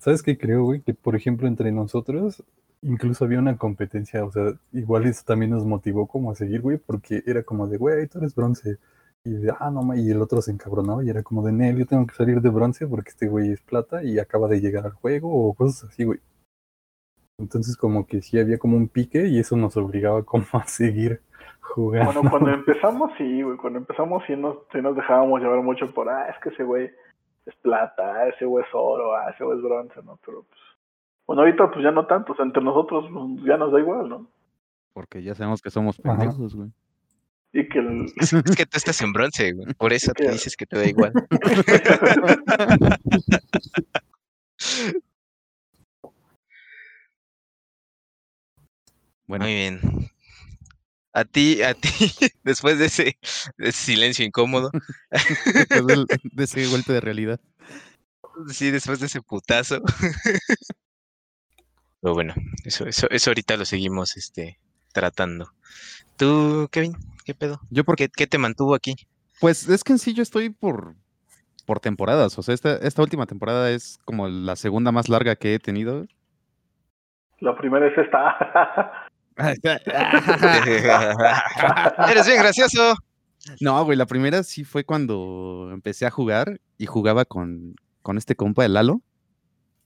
[0.00, 0.80] ¿Sabes qué creo, güey?
[0.82, 2.42] Que por ejemplo entre nosotros
[2.84, 6.78] incluso había una competencia, o sea, igual eso también nos motivó como a seguir, güey,
[6.78, 8.78] porque era como de, güey, tú eres bronce.
[9.24, 11.78] Y de, ah, no, ma", y el otro se encabronaba y era como de, Nel,
[11.78, 14.84] yo tengo que salir de bronce porque este güey es plata y acaba de llegar
[14.84, 16.20] al juego o cosas así, güey.
[17.38, 21.22] Entonces como que sí había como un pique y eso nos obligaba como a seguir
[21.60, 22.12] jugando.
[22.12, 23.56] Bueno, cuando empezamos, sí, güey.
[23.56, 26.90] Cuando empezamos, sí nos, sí nos dejábamos llevar mucho por, ah, es que ese güey
[27.46, 30.18] es plata, ah, ese güey es oro, ah, ese güey es bronce, ¿no?
[30.24, 30.63] Pero pues.
[31.26, 34.08] Bueno, ahorita pues ya no tanto, o sea, entre nosotros pues, ya nos da igual,
[34.08, 34.30] ¿no?
[34.92, 36.70] Porque ya sabemos que somos pendejos, güey.
[37.52, 38.04] Y que el.
[38.16, 39.72] Es que tú estás en bronce, güey.
[39.74, 41.12] Por eso te dices que te da igual.
[49.26, 49.80] Bueno, Muy bien.
[51.16, 51.88] A ti, a ti,
[52.42, 53.04] después de ese,
[53.56, 54.70] de ese silencio incómodo,
[55.54, 57.40] después del- de ese golpe de realidad.
[58.48, 59.80] sí, después de ese putazo.
[62.04, 62.34] Pero bueno,
[62.66, 64.58] eso, eso, eso ahorita lo seguimos este,
[64.92, 65.48] tratando.
[66.18, 66.92] ¿Tú, Kevin?
[67.24, 67.62] ¿Qué pedo?
[67.70, 68.94] Yo porque, ¿Qué, qué te mantuvo aquí?
[69.40, 70.96] pues es que en sí yo estoy por,
[71.64, 72.38] por temporadas.
[72.38, 76.04] O sea, esta, esta última temporada es como la segunda más larga que he tenido.
[77.40, 78.36] La primera es esta.
[82.10, 82.96] Eres bien gracioso.
[83.62, 88.36] No, güey, la primera sí fue cuando empecé a jugar y jugaba con, con este
[88.36, 89.00] compa de Lalo.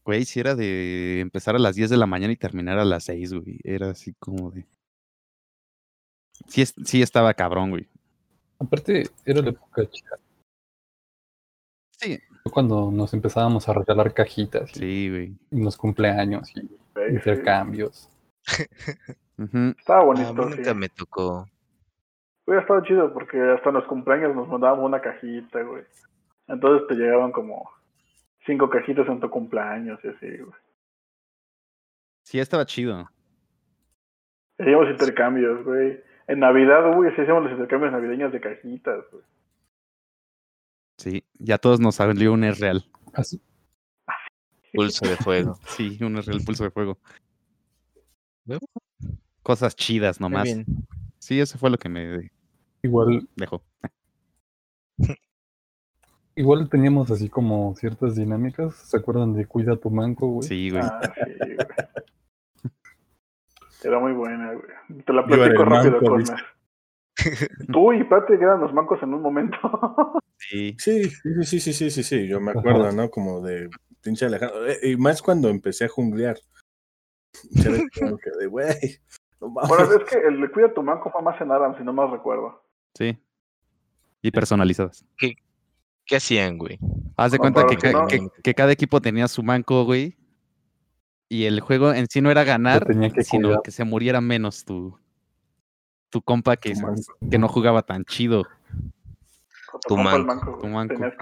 [0.09, 3.05] Güey, si era de empezar a las 10 de la mañana y terminar a las
[3.05, 3.59] 6, güey.
[3.63, 4.65] Era así como de...
[6.47, 7.87] Sí, es- sí estaba cabrón, güey.
[8.59, 10.17] Aparte, era la época chida.
[11.91, 12.19] Sí.
[12.43, 15.37] Fue Cuando nos empezábamos a regalar cajitas y Sí, güey.
[15.51, 16.69] en los cumpleaños y sí.
[17.11, 18.09] intercambios.
[19.37, 19.75] Ujú.
[19.79, 20.57] Estaba A bonito, mí sí.
[20.57, 21.47] nunca me tocó.
[22.47, 25.85] Hubiera estado chido porque hasta en los cumpleaños nos mandábamos una cajita, güey.
[26.47, 27.71] Entonces te llegaban como
[28.49, 30.59] cinco cajitas en tu cumpleaños y así, güey.
[32.25, 33.09] Sí, estaba chido.
[34.59, 36.03] Hacíamos intercambios, güey.
[36.27, 39.25] En Navidad, güey, sí hacíamos los intercambios navideños de cajitas, güey.
[40.97, 42.85] Sí, ya a todos nos salió un es real.
[43.15, 43.41] Así,
[44.73, 45.59] Pulso de fuego.
[45.69, 46.99] Sí, un es real pulso de fuego.
[49.43, 50.49] Cosas chidas nomás.
[51.19, 52.31] Sí, eso fue lo que me
[52.83, 53.63] igual, dejó.
[56.39, 58.75] Igual teníamos así como ciertas dinámicas.
[58.75, 60.49] ¿Se acuerdan de Cuida tu manco, güey?
[60.49, 60.83] Sí, güey.
[60.83, 61.67] Ah, sí, güey.
[63.85, 65.03] Era muy buena, güey.
[65.05, 66.37] Te la platico rápido, Cosme.
[67.73, 69.59] Tú y Pati eran los mancos en un momento.
[70.41, 70.77] Sí.
[70.79, 73.11] Sí, sí, sí, sí, sí, sí, sí, yo me acuerdo, ¿no?
[73.11, 73.69] Como de
[74.01, 74.69] pinche Alejandro.
[74.69, 76.37] eh, Y más cuando empecé a junglear.
[77.57, 78.69] Era como que de, güey,
[79.41, 81.93] no bueno, es que el de Cuida tu Manco fue más en Aram, si no
[81.93, 82.63] más recuerdo.
[82.95, 83.19] Sí.
[84.23, 85.05] Y personalizadas.
[86.09, 86.79] ¿Qué hacían, güey?
[87.17, 88.07] Haz de No, cuenta que, que ca- no.
[88.09, 90.17] que- que cada equipo tenía su manco, güey.
[91.29, 93.63] Y el juego en sí no era ganar, que sino cuidar.
[93.63, 94.99] que se muriera menos tu,
[96.09, 98.47] tu compa que, Tu que no jugaba tan chido.
[99.87, 100.59] Tu manco.
[100.59, 100.67] Tu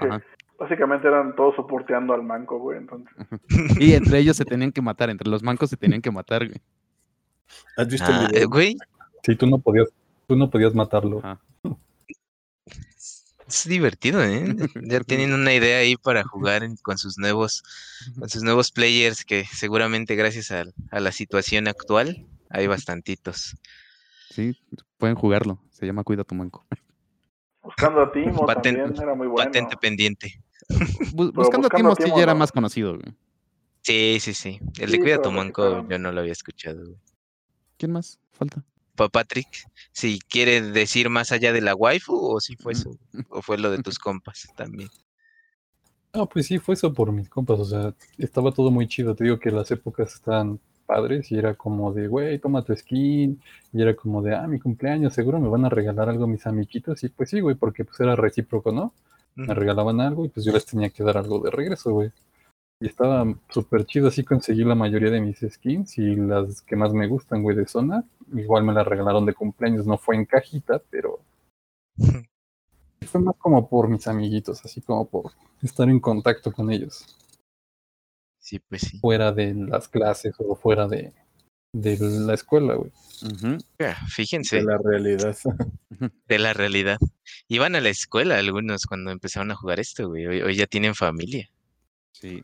[0.07, 0.23] ajá.
[0.57, 2.77] básicamente eran todos soporteando al manco, güey.
[2.77, 3.11] Entonces,
[3.81, 6.61] Y entre ellos se tenían que matar, entre los mancos se tenían que matar, güey.
[7.75, 8.49] ¿Has visto Ah, el eh, video?
[8.49, 8.77] güey,
[9.23, 9.89] Sí, tú no podías,
[10.27, 11.19] tú no podías matarlo.
[11.19, 11.39] Ajá.
[13.47, 14.55] Es divertido, ¿eh?
[14.83, 17.63] Ya tienen una idea ahí para jugar con sus nuevos,
[18.19, 23.55] con sus nuevos players que seguramente gracias al- a, la situación actual hay bastantitos.
[24.29, 24.53] Sí,
[24.97, 25.59] pueden jugarlo.
[25.71, 26.65] Se llama Cuida tu manco.
[27.61, 29.49] buscando a Timo Patente- también era muy bueno.
[29.49, 30.41] Patente pendiente.
[31.13, 33.13] Bu- buscando a a Timo sí Timo, ya era más conocido, güey.
[33.83, 34.59] Sí, sí, sí.
[34.79, 36.83] El de Sí, Cuida tu manco yo no lo había escuchado.
[36.83, 36.97] güey.
[37.77, 38.19] ¿Quién más?
[38.33, 38.63] Falta.
[38.97, 39.47] Pa Patrick,
[39.93, 42.97] si quiere decir más allá de la waifu o si fue eso,
[43.29, 44.89] o fue lo de tus compas también.
[46.13, 47.59] No, pues sí, fue eso por mis compas.
[47.59, 49.15] O sea, estaba todo muy chido.
[49.15, 53.39] Te digo que las épocas estaban padres y era como de, güey, toma tu skin.
[53.71, 57.03] Y era como de, ah, mi cumpleaños, seguro me van a regalar algo mis amiguitos.
[57.03, 58.93] Y pues sí, güey, porque pues era recíproco, ¿no?
[59.37, 62.11] me regalaban algo y pues yo les tenía que dar algo de regreso, güey.
[62.79, 66.93] Y estaba súper chido, así conseguí la mayoría de mis skins y las que más
[66.93, 68.03] me gustan, güey, de zona.
[68.33, 71.19] Igual me las regalaron de cumpleaños, no fue en cajita, pero
[73.07, 75.31] fue más como por mis amiguitos, así como por
[75.63, 77.05] estar en contacto con ellos,
[78.39, 78.99] Sí, pues sí.
[78.99, 81.13] fuera de las clases o fuera de,
[81.73, 82.91] de la escuela, güey.
[83.79, 85.35] Ah, Fíjense De la realidad.
[86.27, 86.97] de la realidad.
[87.47, 90.27] Iban a la escuela algunos cuando empezaron a jugar esto, güey.
[90.27, 91.49] Hoy, hoy ya tienen familia.
[92.13, 92.43] Sí.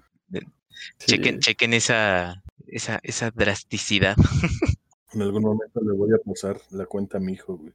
[0.99, 1.39] Chequen, Sí.
[1.39, 4.15] chequen esa, esa, esa drasticidad.
[5.13, 7.73] En algún momento le voy a pasar la cuenta a mi hijo, güey.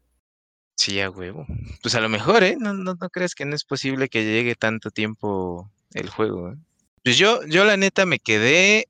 [0.77, 1.47] Sí, a huevo.
[1.83, 2.57] Pues a lo mejor, ¿eh?
[2.59, 6.57] No, no, no creas que no es posible que llegue tanto tiempo el juego, ¿eh?
[7.05, 8.88] Pues yo, yo la neta me quedé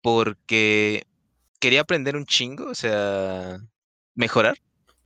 [0.00, 1.06] porque
[1.60, 3.58] quería aprender un chingo, o sea,
[4.14, 4.58] mejorar.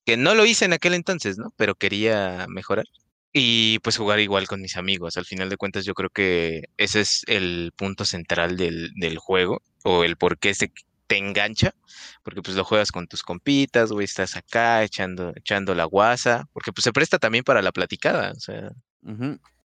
[0.04, 1.52] Que no lo hice en aquel entonces, ¿no?
[1.56, 2.86] Pero quería mejorar.
[3.32, 5.16] Y pues jugar igual con mis amigos.
[5.16, 9.62] Al final de cuentas, yo creo que ese es el punto central del, del juego.
[9.84, 10.72] O el por qué se
[11.06, 11.74] te engancha.
[12.22, 16.48] Porque pues lo juegas con tus compitas, güey, estás acá echando, echando la guasa.
[16.52, 18.32] Porque pues se presta también para la platicada.
[18.32, 18.70] O sea,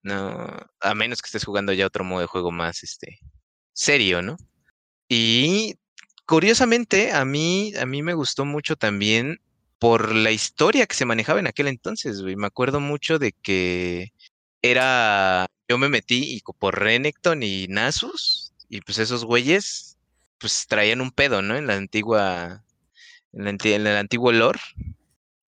[0.03, 0.47] no,
[0.81, 3.19] a menos que estés jugando ya otro modo de juego más, este,
[3.73, 4.37] serio, ¿no?
[5.09, 5.77] Y
[6.27, 9.41] curiosamente, a mí, a mí me gustó mucho también
[9.79, 12.37] por la historia que se manejaba en aquel entonces, güey.
[12.37, 14.13] Me acuerdo mucho de que
[14.63, 19.99] era, yo me metí y por Renekton y Nasus, y pues esos güeyes,
[20.39, 21.57] pues traían un pedo, ¿no?
[21.57, 22.65] En la antigua,
[23.33, 24.61] en, la en el antiguo lore.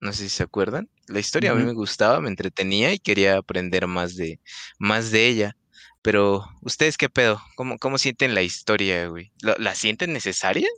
[0.01, 0.89] No sé si se acuerdan.
[1.09, 4.41] La historia a mí me gustaba, me entretenía y quería aprender más de,
[4.79, 5.57] más de ella.
[6.03, 7.43] Pero, ¿ustedes qué pedo?
[7.57, 9.33] ¿Cómo, cómo sienten la historia, güey?
[9.43, 10.69] ¿La, la sienten necesaria?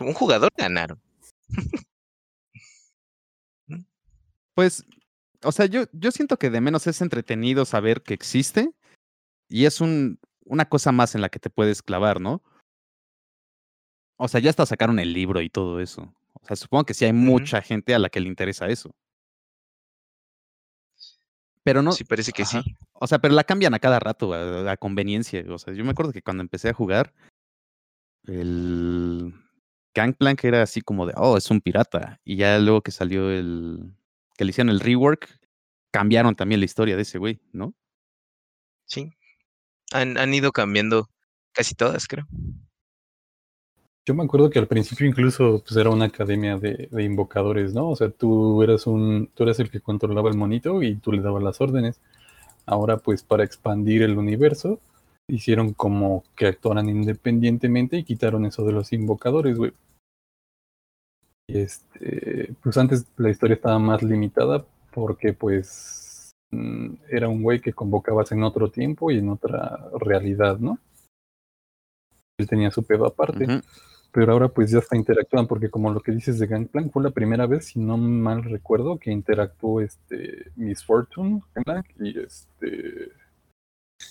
[0.00, 1.00] Un jugador ganaron.
[4.58, 4.84] Pues,
[5.44, 8.72] o sea, yo, yo siento que de menos es entretenido saber que existe
[9.48, 12.42] y es un, una cosa más en la que te puedes clavar, ¿no?
[14.16, 16.12] O sea, ya hasta sacaron el libro y todo eso.
[16.32, 18.90] O sea, supongo que sí hay mucha gente a la que le interesa eso.
[21.62, 22.64] Pero no, sí, parece que ajá.
[22.64, 22.74] sí.
[22.94, 25.44] O sea, pero la cambian a cada rato, a, a conveniencia.
[25.50, 27.14] O sea, yo me acuerdo que cuando empecé a jugar,
[28.24, 29.32] el
[29.94, 32.18] Gangplank era así como de, oh, es un pirata.
[32.24, 33.94] Y ya luego que salió el,
[34.38, 35.28] que le hicieron el rework,
[35.92, 37.74] cambiaron también la historia de ese güey, ¿no?
[38.86, 39.12] Sí.
[39.92, 41.10] Han, han ido cambiando
[41.52, 42.26] casi todas, creo.
[44.06, 47.90] Yo me acuerdo que al principio incluso pues, era una academia de, de invocadores, ¿no?
[47.90, 51.20] O sea, tú eras un, tú eras el que controlaba el monito y tú le
[51.20, 52.00] dabas las órdenes.
[52.64, 54.80] Ahora, pues, para expandir el universo,
[55.26, 59.72] hicieron como que actuaran independientemente y quitaron eso de los invocadores, güey.
[61.50, 67.60] Y este, pues antes la historia estaba más limitada porque, pues, mm, era un güey
[67.60, 70.78] que convocabas en otro tiempo y en otra realidad, ¿no?
[72.38, 73.44] Él tenía su pedo aparte
[74.12, 77.10] pero ahora pues ya está interactúan porque como lo que dices de Gangplank fue la
[77.10, 83.12] primera vez, si no mal recuerdo, que interactuó este Miss Fortune Gangplank, y este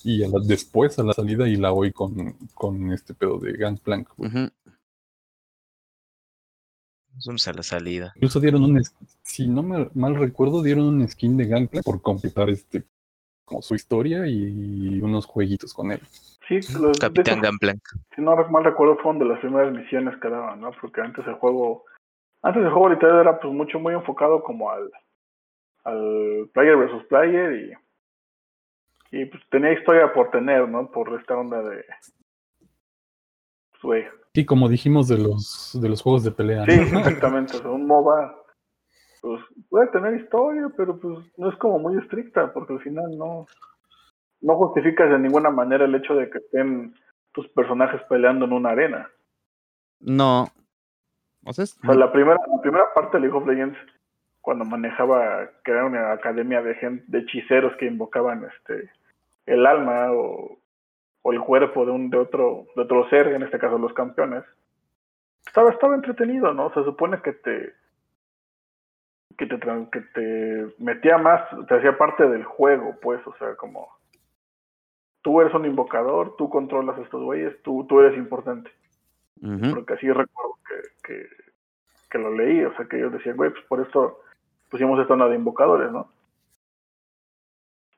[0.03, 3.53] y a la- después a la salida y la hoy con, con este pedo de
[3.53, 4.09] Gangplank.
[4.17, 4.29] güey.
[7.25, 8.11] Vamos a la salida.
[8.15, 8.81] Incluso dieron un
[9.23, 12.83] si no me mal recuerdo, dieron un skin de Gangplank por completar este
[13.45, 16.01] como su historia y unos jueguitos con él.
[16.47, 17.81] Sí, los, de Capitán Gangplank.
[18.15, 20.71] si no mal recuerdo, fueron de las primeras misiones que daban, ¿no?
[20.79, 21.83] Porque antes el juego,
[22.41, 24.89] antes el juego literal era pues mucho, muy enfocado como al,
[25.83, 27.77] al player versus player
[29.11, 30.89] y, y pues tenía historia por tener, ¿no?
[30.89, 31.83] Por esta onda de,
[33.71, 34.05] pues, güey.
[34.37, 36.63] Sí, como dijimos de los de los juegos de pelea.
[36.65, 36.99] Sí, ¿no?
[36.99, 38.35] exactamente, o sea, un MOBA,
[39.19, 43.47] pues puede tener historia, pero pues no es como muy estricta, porque al final no,
[44.41, 46.93] no justificas de ninguna manera el hecho de que estén
[47.31, 49.09] tus personajes peleando en una arena.
[50.01, 50.43] No.
[51.43, 53.79] O sea, es O sea, la primera, la primera parte de League of Legends,
[54.41, 58.91] cuando manejaba que era una academia de gente, de hechiceros que invocaban este
[59.47, 60.59] el alma o,
[61.27, 64.45] o el cuerpo de un de otro de otro ser, en este caso los campeones,
[65.45, 66.73] estaba estaba entretenido, ¿no?
[66.73, 67.73] Se supone que te
[69.37, 69.57] que te
[69.91, 73.89] que te metía más, te hacía parte del juego, pues, o sea, como
[75.21, 78.71] tú eres un invocador, tú controlas a estos güeyes, tú tú eres importante
[79.73, 81.27] porque así recuerdo que, que,
[82.09, 84.21] que lo leí, o sea que ellos decían, güey, pues por esto
[84.71, 86.09] pusimos esta onda de invocadores, ¿no?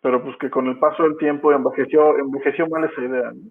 [0.01, 3.31] Pero pues que con el paso del tiempo envejeció, envejeció mal esa idea.
[3.33, 3.49] ¿no?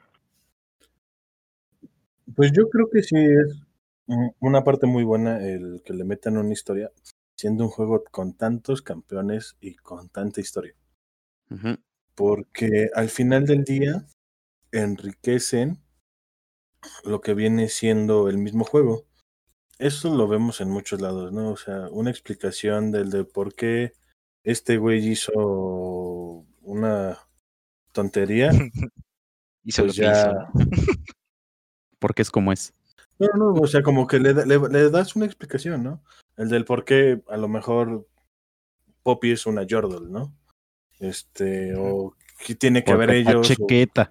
[2.35, 3.63] Pues yo creo que sí es
[4.07, 6.91] un- una parte muy buena el que le metan una historia,
[7.37, 10.75] siendo un juego con tantos campeones y con tanta historia.
[12.15, 14.05] Porque al final del día
[14.73, 15.79] enriquecen
[17.05, 19.05] lo que viene siendo el mismo juego.
[19.79, 21.51] Eso lo vemos en muchos lados, ¿no?
[21.53, 23.93] O sea, una explicación del de por qué
[24.51, 25.33] este güey hizo
[26.63, 27.19] una
[27.93, 28.51] tontería.
[29.65, 30.49] Hizo Pues lo que hizo, ya-.
[31.99, 32.73] Porque es como es.
[33.19, 36.03] No, no, o sea, como que le, da- le, le das una explicación, ¿no?
[36.39, 38.07] El del por qué a lo mejor
[39.03, 40.33] Poppy es una Yordle, ¿no?
[41.01, 42.15] Este, o
[42.47, 44.11] qué tiene que ver ellos, o, Chequeta.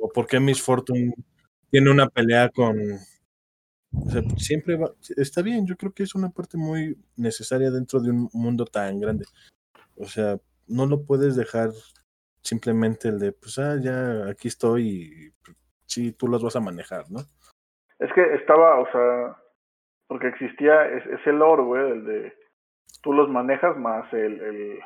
[0.00, 1.12] o por qué Miss Fortune
[1.70, 2.78] tiene una pelea con...
[3.92, 8.00] O sea, siempre va, está bien, yo creo que es una parte muy necesaria dentro
[8.00, 9.26] de un mundo tan grande.
[9.98, 10.36] O sea,
[10.68, 11.70] no lo puedes dejar
[12.42, 15.32] simplemente el de, pues, ah, ya aquí estoy y
[15.86, 17.20] sí, tú los vas a manejar, ¿no?
[17.98, 19.36] Es que estaba, o sea,
[20.06, 22.34] porque existía es- ese lore, güey, el de
[23.02, 24.78] tú los manejas más el, el,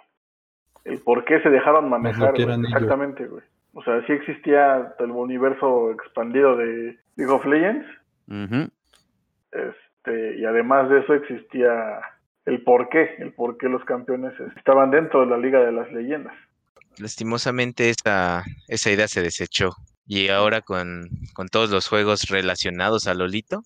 [0.84, 2.32] el por qué se dejaron manejar.
[2.32, 2.42] güey.
[2.72, 3.42] Exactamente, güey.
[3.72, 7.86] O sea, sí existía el universo expandido de League of Legends,
[9.52, 12.00] este, y además de eso existía
[12.50, 15.90] el por qué, el por qué los campeones estaban dentro de la Liga de las
[15.92, 16.34] Leyendas.
[16.98, 19.70] Lastimosamente esa, esa idea se desechó.
[20.06, 23.62] Y ahora con, con todos los juegos relacionados a Lolito,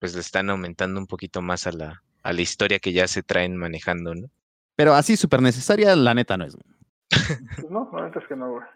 [0.00, 3.22] pues le están aumentando un poquito más a la, a la historia que ya se
[3.22, 4.28] traen manejando, ¿no?
[4.74, 6.56] Pero así súper necesaria, la neta no es.
[6.56, 7.38] güey.
[7.54, 8.66] Pues no, la neta es que no, güey.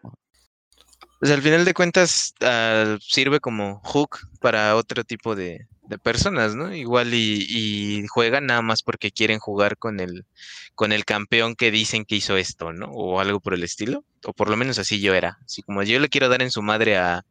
[1.18, 6.54] Pues al final de cuentas ah, sirve como hook para otro tipo de, de personas,
[6.54, 6.74] ¿no?
[6.74, 10.26] Igual y, y juegan nada más porque quieren jugar con el,
[10.74, 12.86] con el campeón que dicen que hizo esto, ¿no?
[12.92, 14.04] O algo por el estilo.
[14.24, 15.38] O por lo menos así yo era.
[15.44, 17.24] Así como yo le quiero dar en su madre a,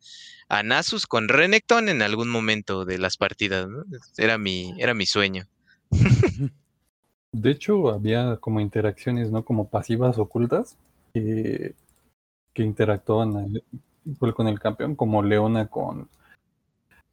[0.50, 3.84] a Nasus con Renekton en algún momento de las partidas, ¿no?
[4.18, 5.48] Era mi, era mi sueño.
[7.32, 9.46] De hecho, había como interacciones, ¿no?
[9.46, 10.78] Como pasivas ocultas
[11.14, 11.76] que,
[12.54, 13.62] que interactuaban
[14.06, 16.10] igual con el campeón, como Leona con.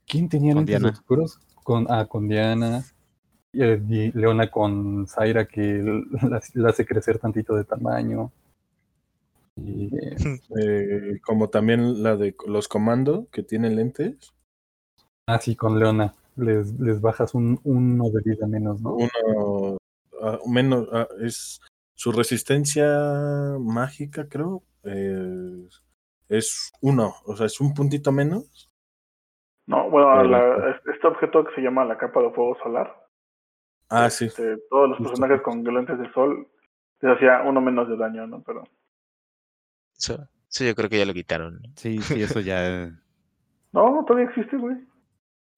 [0.07, 0.91] ¿Quién tenía Con lentes Diana.
[0.91, 1.41] oscuros?
[1.63, 2.85] Con, ah, con Diana.
[3.53, 5.83] Y, eh, y Leona con Zaira que
[6.23, 8.33] la, la hace crecer tantito de tamaño.
[9.57, 9.91] Y,
[10.61, 14.33] Eh, como también la de los comandos que tienen lentes.
[15.27, 16.15] ah, sí, con Leona.
[16.37, 18.95] Les, les bajas un, uno de vida menos, ¿no?
[18.95, 19.79] Uno
[20.21, 21.61] ah, menos ah, es
[21.95, 24.63] su resistencia mágica, creo.
[24.83, 25.69] eh,
[26.29, 28.69] es uno, o sea, es un puntito menos.
[29.67, 32.95] No, bueno, la- este objeto que se llama la capa de fuego solar,
[33.89, 34.27] Ah, sí.
[34.27, 35.51] este, todos los Justo, personajes justo.
[35.65, 36.49] con lentes de sol
[37.01, 38.43] les hacía uno menos de daño, ¿no?
[38.43, 38.65] Pero
[39.97, 41.61] Eso, eso yo creo que ya lo quitaron.
[41.63, 41.69] ¿no?
[41.77, 42.91] Sí, sí, eso ya.
[43.73, 44.77] no, todavía existe, güey.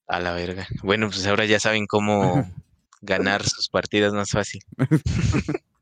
[0.08, 0.66] A la verga.
[0.82, 2.44] Bueno, pues ahora ya saben cómo
[3.02, 4.62] ganar sus partidas más fácil.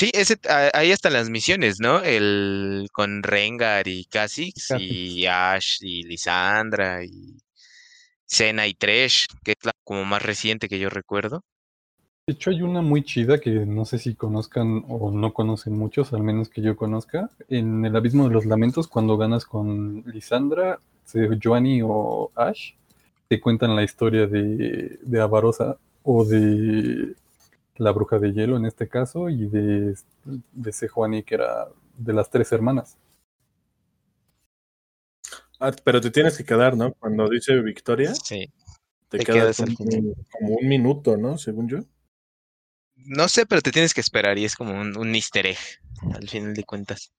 [0.00, 0.38] Sí, ese,
[0.72, 2.02] ahí están las misiones, ¿no?
[2.02, 7.36] El con Rengar y Kha'Zix y Ash y Lisandra y
[8.24, 11.44] Senna y Thresh, que es la como más reciente que yo recuerdo.
[12.26, 16.14] De hecho, hay una muy chida que no sé si conozcan o no conocen muchos,
[16.14, 17.28] al menos que yo conozca.
[17.50, 20.80] En el Abismo de los Lamentos, cuando ganas con Lisandra,
[21.44, 22.72] Joanny o Ash,
[23.28, 27.16] te cuentan la historia de, de Avarosa o de
[27.80, 29.96] la Bruja de Hielo en este caso y de,
[30.52, 32.96] de Sejuani, que era de las tres hermanas.
[35.58, 36.92] Ah, pero te tienes que quedar, ¿no?
[36.94, 38.50] Cuando dice victoria, Sí.
[39.08, 41.38] te, te quedas quedas como un minuto, ¿no?
[41.38, 41.78] Según yo.
[42.96, 45.58] No sé, pero te tienes que esperar y es como un, un easter egg,
[46.14, 47.12] al final de cuentas.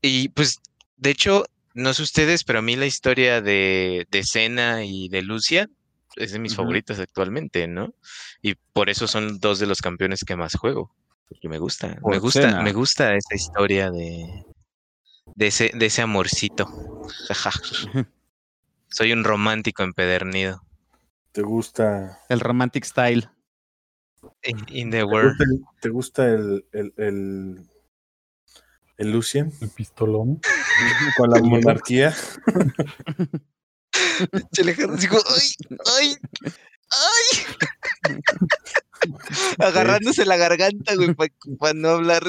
[0.00, 0.60] Y pues,
[0.96, 5.22] de hecho, no sé ustedes, pero a mí la historia de, de Senna y de
[5.22, 5.68] Lucia
[6.16, 6.62] es de mis Ujú.
[6.62, 7.94] favoritas actualmente, ¿no?
[8.42, 10.94] Y por eso son dos de los campeones que más juego.
[11.28, 14.44] Porque me gusta, me gusta, me gusta esa historia de,
[15.34, 16.68] de ese, de ese amorcito.
[18.88, 20.62] Soy un romántico empedernido.
[21.32, 23.30] ¿Te gusta, El romantic style.
[24.44, 25.30] In, in the te world.
[25.30, 27.70] gusta, el, te gusta el, el, el,
[28.98, 30.40] el Lucien El pistolón.
[31.16, 32.14] con la monarquía?
[34.60, 35.48] Alejandro, como, ¡ay!
[35.98, 36.16] ¡ay!
[36.90, 37.44] ¡ay!
[39.58, 41.14] Agarrándose la garganta, güey,
[41.58, 42.22] para no hablar.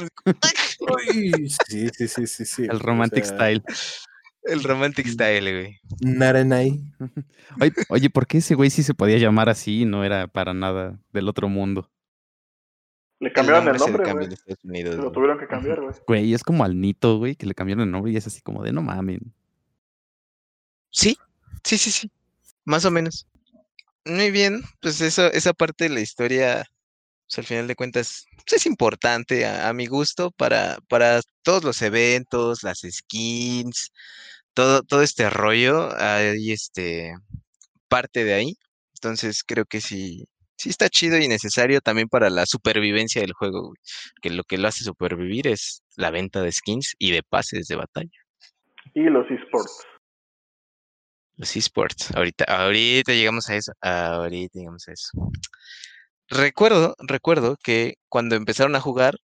[0.79, 2.63] Uy, sí, sí, sí, sí, sí.
[2.63, 3.63] El o romantic sea, style.
[4.43, 5.79] El romantic style, güey.
[6.01, 6.81] Naranay.
[7.61, 10.53] Oye, oye, ¿por qué ese güey sí se podía llamar así y no era para
[10.53, 11.89] nada del otro mundo?
[13.19, 14.25] Le cambiaron el se le nombre, güey.
[14.25, 15.13] en Estados Unidos, lo güey.
[15.13, 15.95] tuvieron que cambiar, güey.
[16.07, 18.63] Güey, es como al Nito, güey, que le cambiaron el nombre y es así como
[18.63, 19.21] de no mames.
[20.91, 21.17] Sí,
[21.63, 22.11] sí, sí, sí.
[22.65, 23.27] Más o menos.
[24.05, 26.65] Muy bien, pues eso, esa parte de la historia
[27.27, 31.81] pues, al final de cuentas pues, es importante a, mi gusto para, para todos los
[31.81, 33.91] eventos, las skins,
[34.53, 37.15] todo, todo este rollo, hay este
[37.87, 38.57] parte de ahí.
[38.95, 40.25] Entonces creo que sí,
[40.57, 43.73] sí está chido y necesario también para la supervivencia del juego,
[44.21, 47.75] Que lo que lo hace supervivir es la venta de skins y de pases de
[47.75, 48.19] batalla.
[48.93, 49.85] Y los esports.
[51.37, 52.11] Los esports.
[52.15, 53.73] Ahorita, ahorita llegamos a eso.
[53.81, 55.11] Ahorita llegamos a eso.
[56.29, 59.15] Recuerdo, recuerdo que cuando empezaron a jugar,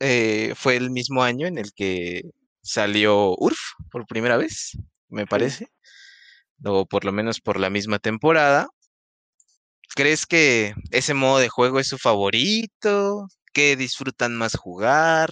[0.00, 2.22] eh, fue el mismo año en el que
[2.62, 3.58] salió URF
[3.90, 4.76] por primera vez,
[5.08, 5.68] me parece.
[6.64, 8.68] O por lo menos por la misma temporada.
[9.94, 13.28] ¿Crees que ese modo de juego es su favorito?
[13.52, 15.30] ¿Qué disfrutan más jugar?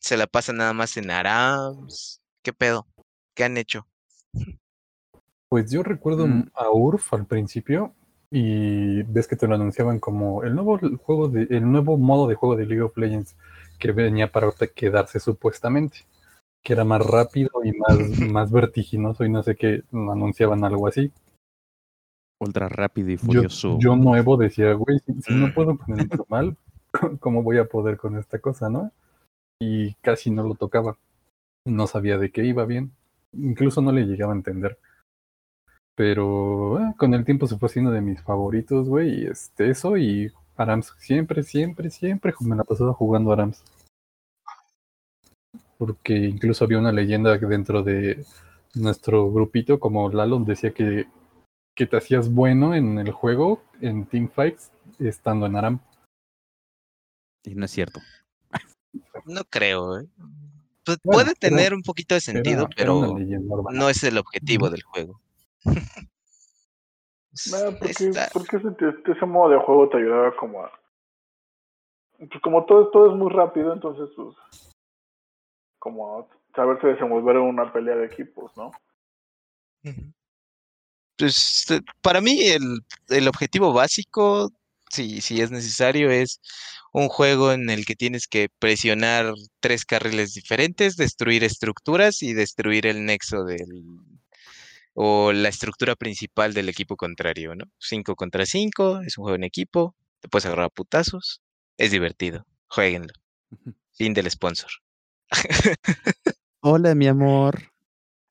[0.00, 2.20] ¿Se la pasan nada más en ARAMS?
[2.42, 2.86] ¿Qué pedo?
[3.34, 3.86] ¿Qué han hecho?
[5.52, 6.44] Pues yo recuerdo Mm.
[6.54, 7.92] a URF al principio
[8.30, 12.36] y ves que te lo anunciaban como el nuevo juego de, el nuevo modo de
[12.36, 13.36] juego de League of Legends
[13.78, 16.06] que venía para quedarse supuestamente,
[16.64, 17.98] que era más rápido y más,
[18.32, 21.12] más vertiginoso y no sé qué, anunciaban algo así.
[22.40, 23.78] Ultra rápido y furioso.
[23.78, 25.52] yo nuevo decía, güey, si, si no Mm.
[25.52, 26.56] puedo con el normal,
[27.20, 28.90] ¿cómo voy a poder con esta cosa, no?
[29.60, 30.96] Y casi no lo tocaba.
[31.66, 32.92] No sabía de qué iba bien.
[33.34, 34.78] Incluso no le llegaba a entender.
[35.94, 39.22] Pero eh, con el tiempo se fue siendo de mis favoritos, güey.
[39.22, 40.94] Y este, eso y Arams.
[40.98, 43.62] Siempre, siempre, siempre me la pasaba jugando Arams.
[45.78, 48.24] Porque incluso había una leyenda dentro de
[48.74, 51.06] nuestro grupito, como Lalon decía que,
[51.74, 55.80] que te hacías bueno en el juego, en Teamfights, estando en Aram.
[57.44, 58.00] Y no es cierto.
[59.24, 60.06] No creo, ¿eh?
[60.84, 63.16] Bueno, puede era- tener un poquito de sentido, era pero
[63.72, 65.20] no es el objetivo del juego.
[65.64, 65.74] No,
[67.80, 68.68] porque, porque ese,
[69.06, 70.72] ese modo de juego te ayudaba como a...
[72.18, 74.36] Pues como todo, todo es muy rápido, entonces pues...
[75.78, 78.70] Como a saberse desenvolver en una pelea de equipos, ¿no?
[81.16, 84.50] Pues eh, para mí el, el objetivo básico,
[84.90, 86.40] si, si es necesario, es
[86.92, 92.86] un juego en el que tienes que presionar tres carriles diferentes, destruir estructuras y destruir
[92.86, 93.82] el nexo del
[94.94, 97.64] o la estructura principal del equipo contrario, ¿no?
[97.78, 101.42] Cinco contra cinco, es un juego en equipo, te puedes agarrar a putazos,
[101.76, 103.12] es divertido, jueguenlo.
[103.92, 104.70] Fin del sponsor.
[106.60, 107.60] Hola, mi amor.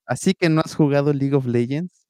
[0.05, 2.07] Así que no has jugado League of Legends.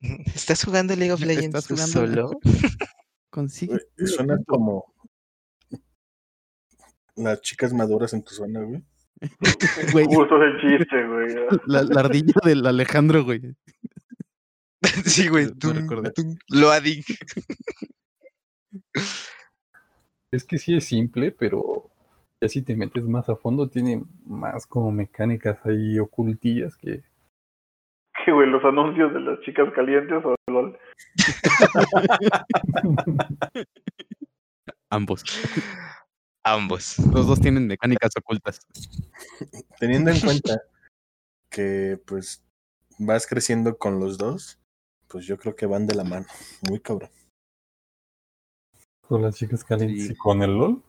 [0.34, 1.92] ¿Estás jugando League of Legends ¿Estás jugando?
[1.92, 2.30] solo?
[3.30, 3.78] Consigue.
[4.04, 4.94] Suena como
[7.16, 8.82] las chicas maduras en tu zona, güey.
[9.92, 11.34] Güey, Justo el chiste, güey.
[11.66, 13.54] la, la ardilla del Alejandro, güey.
[15.04, 15.46] Sí, güey.
[15.46, 16.10] Lo- lo tum, recordé.
[16.12, 17.02] tum, Loading.
[20.32, 21.90] Es que sí es simple, pero
[22.42, 27.02] ya si te metes más a fondo, tiene más como mecánicas ahí ocultillas que
[28.24, 28.48] ¿Qué, güey?
[28.48, 30.78] ¿Los anuncios de las chicas calientes o LOL?
[34.90, 35.22] Ambos.
[36.48, 36.96] Ambos.
[37.12, 38.60] Los dos tienen mecánicas ocultas.
[39.80, 40.62] Teniendo en cuenta
[41.50, 42.44] que pues
[42.98, 44.60] vas creciendo con los dos,
[45.08, 46.26] pues yo creo que van de la mano.
[46.68, 47.10] Muy cabrón.
[49.00, 50.12] con las chicas calientes Sí.
[50.12, 50.82] y con el LOL.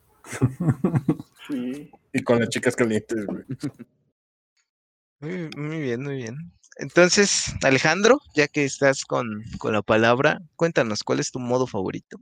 [1.47, 1.89] Sí.
[2.13, 3.43] Y con las chicas calientes, güey.
[5.19, 6.51] Muy, muy bien, muy bien.
[6.77, 12.19] Entonces, Alejandro, ya que estás con, con la palabra, cuéntanos, ¿cuál es tu modo favorito?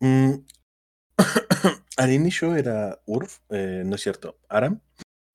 [0.00, 0.34] Mm,
[2.00, 4.80] Al inicio era Urf, eh, no es cierto, Aram,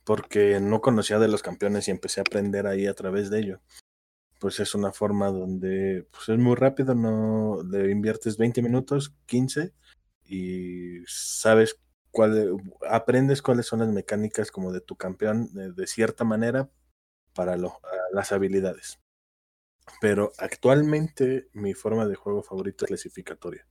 [0.04, 3.62] porque no conocía de los campeones y empecé a aprender ahí a través de ello.
[4.40, 9.76] Pues es una forma donde pues es muy rápido, no le inviertes 20 minutos, 15
[10.24, 12.58] y sabes cuál
[12.90, 16.72] aprendes cuáles son las mecánicas como de tu campeón de, cierta manera
[17.36, 17.58] para
[18.12, 19.00] las habilidades.
[20.02, 23.68] Pero actualmente mi forma de juego favorito es clasificatoria.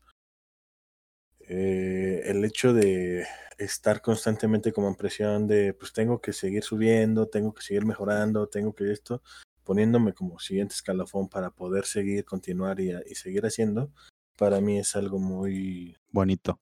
[1.49, 3.26] Eh, el hecho de
[3.59, 8.49] estar constantemente como en presión de pues tengo que seguir subiendo, tengo que seguir mejorando,
[8.49, 9.22] tengo que esto,
[9.62, 13.92] poniéndome como siguiente escalafón para poder seguir, continuar y, y seguir haciendo,
[14.36, 16.61] para mí es algo muy Bonito.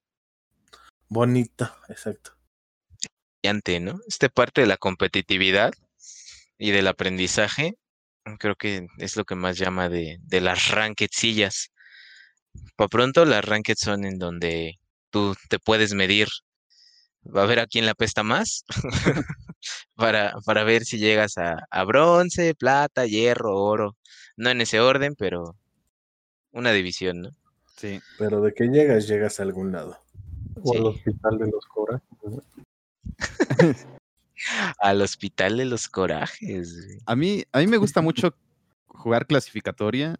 [1.09, 2.33] bonito, exacto.
[3.45, 4.01] Ante, ¿no?
[4.07, 5.73] Esta parte de la competitividad
[6.59, 7.77] y del aprendizaje,
[8.39, 11.72] creo que es lo que más llama de, de las rankedcillas.
[12.77, 14.79] Para pronto, las ranked son en donde
[15.11, 16.29] tú te puedes medir.
[17.25, 18.65] Va a ver a quién la pesta más
[19.95, 23.97] para, para ver si llegas a, a bronce, plata, hierro, oro.
[24.37, 25.57] No en ese orden, pero
[26.51, 27.31] una división, ¿no?
[27.77, 28.01] Sí.
[28.19, 29.99] Pero de que llegas, llegas a algún lado.
[30.63, 30.79] O Sí.
[30.79, 32.09] al hospital de los corajes.
[34.81, 36.85] Al hospital de los corajes.
[36.87, 36.99] güey.
[37.07, 38.35] A mí, a mí me gusta mucho
[38.87, 40.19] jugar clasificatoria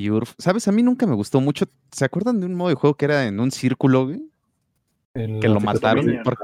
[0.00, 0.34] y URF.
[0.38, 0.68] ¿Sabes?
[0.68, 1.66] A mí nunca me gustó mucho.
[1.90, 4.22] ¿Se acuerdan de un modo de juego que era en un círculo, güey?
[5.14, 6.04] El- Que lo mataron.
[6.06, 6.22] Dominion.
[6.24, 6.38] por-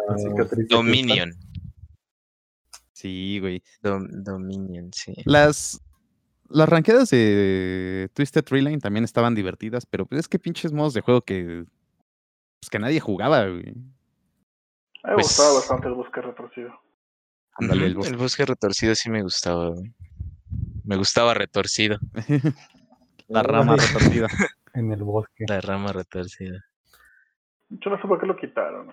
[0.57, 1.32] de Dominion.
[2.92, 3.62] Sí, güey.
[3.82, 5.14] Dom- Dominion, sí.
[5.24, 5.80] Las,
[6.48, 10.94] las ranqueadas de Twisted Tree Line también estaban divertidas, pero pues es que pinches modos
[10.94, 11.64] de juego que,
[12.61, 13.61] pues que nadie jugaba, güey.
[13.61, 13.74] A mí
[15.05, 16.70] me Pues- gustaba bastante el bosque retorcido.
[17.57, 18.11] Ándale, el bosque.
[18.11, 19.68] el bosque retorcido sí me gustaba.
[19.70, 19.92] güey.
[20.84, 21.98] Me gustaba retorcido.
[23.35, 24.28] La rama retorcida.
[24.74, 25.45] En el bosque.
[25.49, 26.64] La rama retorcida.
[27.68, 28.91] Yo no sé por qué lo quitaron.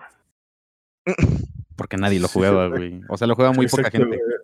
[1.76, 3.00] Porque nadie lo jugaba, güey.
[3.08, 4.16] O sea, lo jugaba muy poca Exacto, gente.
[4.16, 4.36] güey.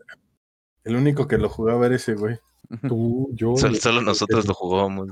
[0.84, 2.38] El único que lo jugaba era ese, güey.
[2.86, 3.56] Tú, yo.
[3.56, 5.08] Solo, y- solo nosotros lo jugábamos.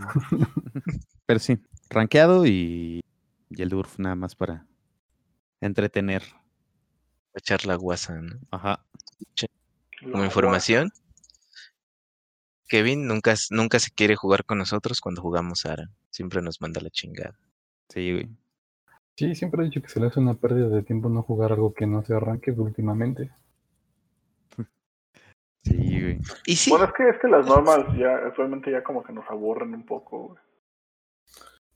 [1.27, 1.59] Pero sí,
[1.91, 3.03] rankeado y,
[3.51, 4.67] y el URF nada más para
[5.61, 6.23] entretener.
[7.35, 8.35] Echar la guasa, ¿no?
[8.51, 8.83] Ajá.
[10.11, 10.91] Como información.
[12.69, 15.91] Kevin nunca, nunca se quiere jugar con nosotros cuando jugamos Ara.
[16.11, 17.39] Siempre nos manda la chingada.
[17.89, 18.29] Sí, güey.
[19.17, 21.73] Sí, siempre he dicho que se le hace una pérdida de tiempo no jugar algo
[21.73, 23.31] que no se arranque últimamente.
[25.65, 26.21] Sí, güey.
[26.45, 29.29] Y sí, Bueno, es que, es que las normas ya actualmente ya como que nos
[29.29, 30.29] aburren un poco.
[30.29, 30.39] güey.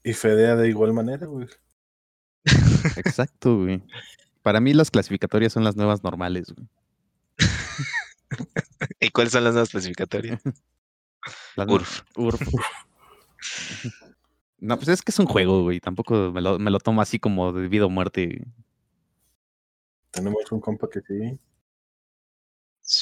[0.04, 1.48] Y Fedea de igual manera, güey.
[2.96, 3.82] Exacto, güey.
[4.42, 6.68] Para mí las clasificatorias son las nuevas normales, güey.
[9.00, 10.40] ¿y cuáles son las nuevas clasificatorias?
[11.56, 12.02] Urf.
[12.16, 12.40] Urf.
[14.62, 15.80] No, pues es que es un juego, güey.
[15.80, 18.46] Tampoco me lo, me lo tomo así como de vida o muerte.
[20.10, 21.40] Tenemos un compa que sí.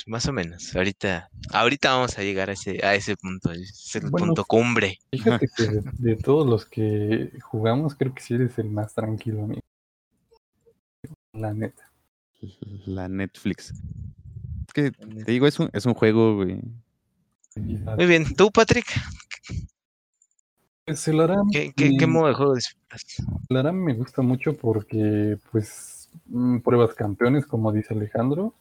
[0.07, 0.77] Más o menos.
[0.77, 3.51] Ahorita, ahorita vamos a llegar a ese, a ese punto.
[3.51, 4.99] Es el Bueno, punto cumbre.
[5.11, 9.43] Fíjate que de, de todos los que jugamos, creo que sí eres el más tranquilo,
[9.43, 9.63] amigo.
[11.33, 11.91] La neta.
[12.87, 13.73] La Netflix.
[14.67, 16.61] Es que te digo, es un, es un juego, güey.
[17.61, 18.35] Muy bien.
[18.35, 18.87] ¿Tú, Patrick?
[20.85, 23.05] Pues el Aram, ¿Qué, qué, qué modo de juego disfrutas?
[23.51, 28.55] el Aram me gusta mucho porque, pues, mm, pruebas campeones, como dice Alejandro.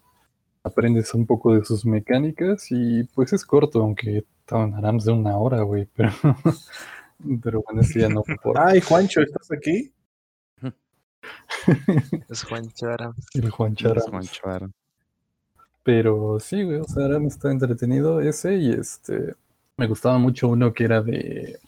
[0.64, 5.38] Aprendes un poco de sus mecánicas y, pues, es corto, aunque estaban Arams de una
[5.38, 5.88] hora, güey.
[5.96, 6.12] Pero,
[7.42, 9.92] pero bueno, eso ya no por Ay, Juancho, ¿estás aquí?
[12.30, 13.12] Es Juan Chara.
[13.34, 13.80] el Juan Es
[14.32, 14.70] Chara.
[15.88, 19.36] Pero sí, güey, o sea, ahora me está entretenido ese y este,
[19.78, 21.62] me gustaba mucho uno que era de...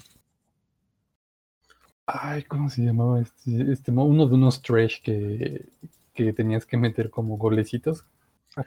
[2.06, 3.72] Ay, ¿cómo se llamaba este?
[3.72, 5.70] este uno de unos trash que,
[6.14, 8.04] que tenías que meter como golecitos,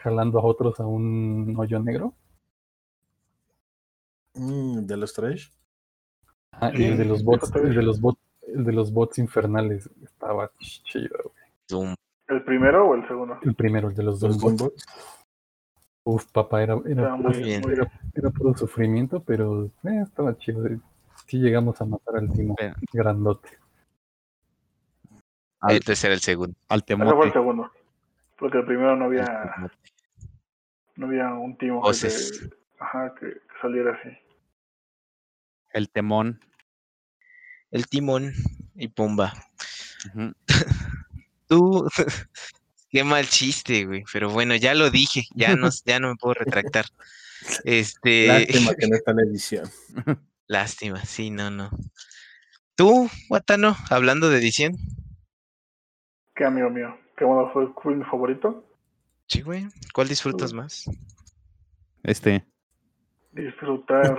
[0.01, 2.15] jalando a otros a un hoyo negro.
[4.33, 5.53] Mm, de los tres.
[6.53, 9.91] Ah, y el de los bots, el de los bots, el de los bots infernales,
[10.03, 11.35] estaba chido,
[11.69, 11.95] güey.
[12.29, 13.39] ¿El primero o el segundo?
[13.43, 14.87] El primero, el de los dos bots.
[16.05, 17.63] Uf, papá, era, era, puro, muy, bien.
[18.15, 20.67] era puro sufrimiento, pero eh, estaba chido.
[20.67, 20.81] eh.
[21.27, 23.49] Sí llegamos a matar al timo Espera, grandote.
[25.61, 26.57] Al- Este era el segundo.
[26.69, 27.33] Al Ese fue el temote.
[27.33, 27.71] segundo.
[28.37, 29.71] Porque el primero no había,
[30.97, 32.09] no había un timo que,
[32.81, 34.09] ajá, que, saliera así.
[35.73, 36.41] El temón.
[37.71, 38.33] El timón
[38.75, 39.33] y Pumba.
[41.47, 41.89] Tú.
[42.93, 44.05] Qué mal chiste, güey.
[44.13, 45.23] Pero bueno, ya lo dije.
[45.35, 46.85] Ya no, ya no me puedo retractar.
[47.65, 48.27] Este.
[48.29, 49.69] Lástima que no está la edición.
[50.47, 51.71] Lástima, sí, no, no.
[52.75, 54.77] Tú, Watano, hablando de edición.
[56.35, 56.95] ¿Qué amigo mío?
[57.17, 58.67] ¿Qué modo fue, fue mi favorito?
[59.27, 59.67] Sí, güey.
[59.95, 60.85] ¿Cuál disfrutas más?
[62.03, 62.45] Este.
[63.33, 64.19] Disfrutar.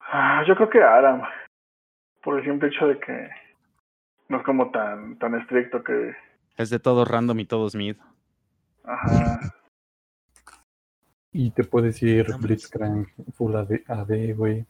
[0.00, 1.22] Ah, yo creo que Aram.
[2.22, 3.28] Por el simple hecho de que
[4.28, 6.14] no es como tan, tan estricto que.
[6.56, 7.98] Es de todo random y todo Smith.
[8.84, 9.40] Ajá.
[11.32, 14.64] Y te puedes ir Blitzcrank, Full AD, güey.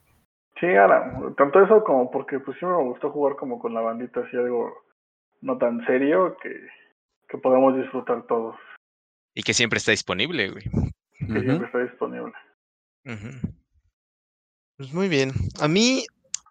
[0.59, 1.33] Sí, Aram.
[1.35, 4.73] Tanto eso como porque pues sí me gustó jugar como con la bandita así algo
[5.41, 6.67] no tan serio que,
[7.29, 8.55] que podamos disfrutar todos.
[9.35, 10.63] Y que siempre está disponible, güey.
[11.19, 12.33] Que siempre está disponible.
[13.05, 13.53] Ujú.
[14.77, 15.31] Pues muy bien.
[15.61, 16.05] A mí,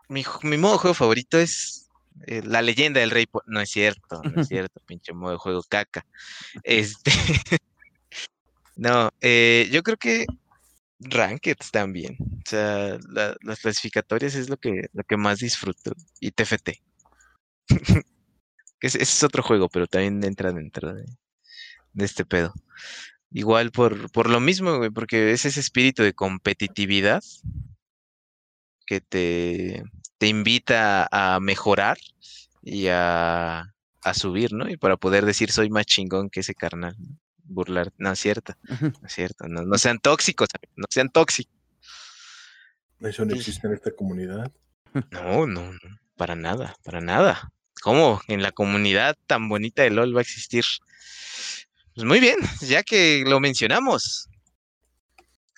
[0.09, 1.86] mi, mi modo de juego favorito es
[2.27, 3.27] eh, la leyenda del rey.
[3.27, 6.05] Po- No es cierto, no es cierto, pinche modo de juego caca.
[6.65, 7.11] Este.
[8.77, 10.27] no, eh, yo creo que
[11.01, 12.17] Rankeds también.
[12.21, 15.93] O sea, la- las clasificatorias es lo que, lo que más disfruto.
[16.21, 16.81] Y TFT.
[18.81, 21.05] ese es otro juego, pero también entra dentro de,
[21.93, 22.55] de este pedo.
[23.31, 27.23] Igual por, por lo mismo, güey, porque es ese espíritu de competitividad
[28.87, 29.83] que te,
[30.19, 31.99] te invita a mejorar
[32.63, 34.69] y a, a subir, ¿no?
[34.69, 36.95] Y para poder decir soy más chingón que ese carnal.
[36.99, 37.19] ¿no?
[37.49, 41.55] Burlar, no es cierto, no es cierto, no, no sean tóxicos, no sean tóxicos.
[43.01, 44.51] Eso no existe en esta comunidad.
[45.11, 47.53] No, no, no, para nada, para nada.
[47.83, 50.65] ¿Cómo en la comunidad tan bonita de LOL va a existir?
[51.95, 54.29] Pues muy bien, ya que lo mencionamos.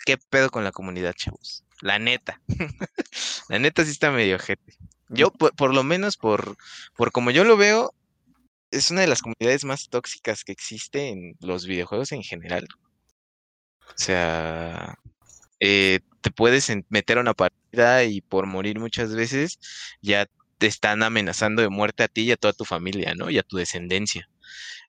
[0.04, 1.64] ¿Qué pedo con la comunidad, chavos?
[1.80, 2.40] La neta.
[3.48, 4.74] la neta sí está medio ojete.
[5.08, 6.56] Yo, por, por lo menos, por,
[6.96, 7.94] por como yo lo veo,
[8.70, 12.66] es una de las comunidades más tóxicas que existe en los videojuegos en general.
[13.88, 14.98] O sea,
[15.60, 19.58] eh, te puedes meter a una partida y por morir muchas veces
[20.02, 20.26] ya
[20.58, 23.30] te están amenazando de muerte a ti y a toda tu familia, ¿no?
[23.30, 24.28] Y a tu descendencia.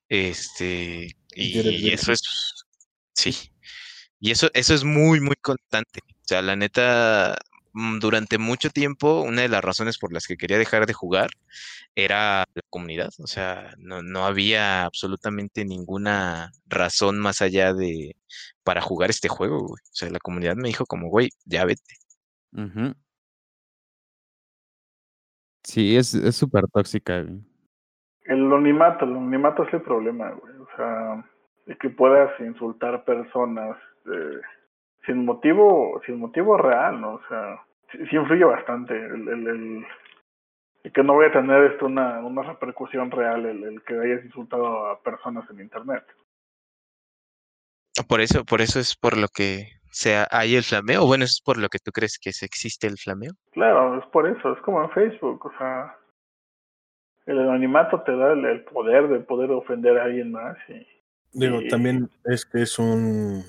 [0.08, 2.22] Este, Y y eso es,
[3.14, 3.52] sí.
[4.20, 6.00] Y eso, eso es muy, muy constante.
[6.30, 7.38] O sea, la neta,
[7.72, 11.30] mm, durante mucho tiempo, una de las razones por las que quería dejar de jugar
[11.96, 13.10] era la comunidad.
[13.18, 18.14] O sea, no, no había absolutamente ninguna razón más allá de
[18.62, 19.82] para jugar este juego, güey.
[19.82, 21.96] O sea, la comunidad me dijo como, güey, ya vete.
[25.64, 27.40] Sí, es es súper tóxica, güey.
[28.26, 30.54] El anonimato, el anonimato es el problema, güey.
[30.58, 31.28] O sea,
[31.66, 33.76] de que puedas insultar personas
[34.06, 34.40] eh,
[35.06, 37.14] sin motivo, sin motivo real, ¿no?
[37.14, 39.86] O sea, sí, sí influye bastante el, el, el,
[40.84, 44.24] el que no vaya a tener esto una, una repercusión real el, el que hayas
[44.24, 46.04] insultado a personas en internet.
[48.08, 51.06] Por eso, por eso es por lo que sea, hay el flameo.
[51.06, 53.32] Bueno, es por lo que tú crees que se existe el flameo.
[53.52, 55.96] Claro, es por eso, es como en Facebook, o sea,
[57.26, 60.86] el anonimato te da el, el poder de poder ofender a alguien más y
[61.32, 63.44] Digo, también es que es un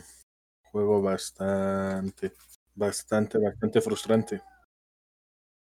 [0.71, 2.31] juego bastante,
[2.75, 4.41] bastante, bastante frustrante.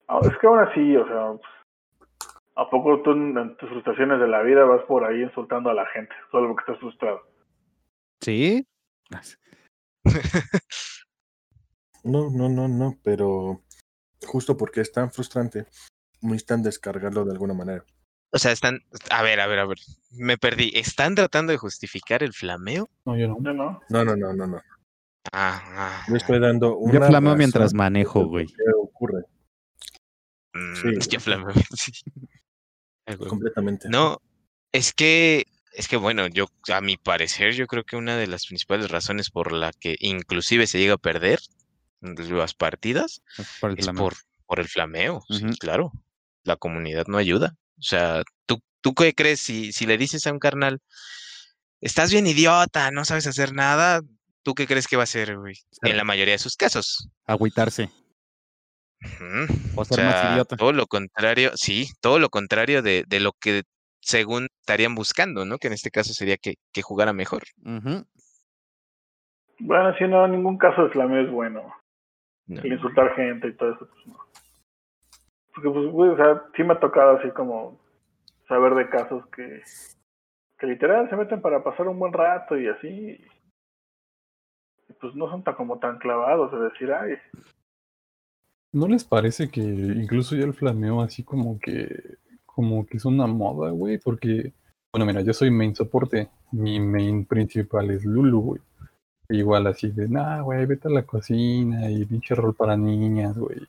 [0.07, 1.39] Ah, es que aún así, o sea,
[2.55, 5.73] ¿a poco tú en, en tus frustraciones de la vida vas por ahí insultando a
[5.73, 7.21] la gente solo porque estás frustrado?
[8.21, 8.67] ¿Sí?
[12.03, 13.61] No, no, no, no, pero
[14.25, 15.67] justo porque es tan frustrante,
[16.21, 17.85] necesitan descargarlo de alguna manera.
[18.33, 18.79] O sea, están,
[19.11, 19.77] a ver, a ver, a ver,
[20.11, 20.71] me perdí.
[20.73, 22.89] ¿Están tratando de justificar el flameo?
[23.05, 23.37] No, yo no.
[23.39, 23.53] ¿No?
[23.53, 23.81] ¿no?
[23.89, 24.61] No, no, no, no, no.
[25.31, 28.47] Ah, ah, Yo estoy dando una Yo flameo razón mientras manejo, por güey.
[28.47, 29.23] qué ocurre
[30.53, 31.91] mm, sí, yo flameo, sí.
[33.27, 33.89] Completamente.
[33.89, 34.21] No,
[34.71, 38.45] es que, es que bueno, yo, a mi parecer, yo creo que una de las
[38.45, 41.39] principales razones por la que inclusive se llega a perder
[42.01, 44.03] las partidas Es por el es flameo.
[44.03, 44.13] por,
[44.45, 45.91] por el flameo, sí, claro.
[46.43, 47.55] La comunidad no ayuda.
[47.77, 50.79] O sea, ¿tú, tú qué crees si, si le dices a un carnal,
[51.81, 54.01] estás bien idiota, no sabes hacer nada?
[54.43, 55.53] ¿Tú qué crees que va a hacer, güey?
[55.83, 57.09] En la mayoría de sus casos.
[57.25, 57.89] Agüitarse.
[59.75, 60.55] O O ser más sea, idiota.
[60.57, 63.63] todo lo contrario, sí, todo lo contrario de, de lo que
[64.01, 65.57] según estarían buscando, ¿no?
[65.57, 67.43] Que en este caso sería que, que jugara mejor.
[69.59, 71.63] Bueno, si no, en ningún caso el flameo es bueno.
[72.47, 72.61] ¿no?
[72.61, 74.17] El insultar gente y todo eso, pues no.
[75.53, 77.79] Porque, pues, güey, o sea, sí me ha tocado así como
[78.47, 79.61] saber de casos que,
[80.57, 83.23] que literal se meten para pasar un buen rato y así.
[84.91, 87.13] Y pues no son tan como tan clavados de decir, ay,
[88.73, 93.27] ¿No les parece que incluso ya el flameo así como que como que es una
[93.27, 93.97] moda, güey?
[93.97, 94.53] Porque,
[94.93, 96.29] bueno, mira, yo soy main soporte.
[96.51, 98.61] Mi main principal es Lulu, güey.
[99.29, 103.59] Igual así de, nah, güey, vete a la cocina y pinche rol para niñas, güey.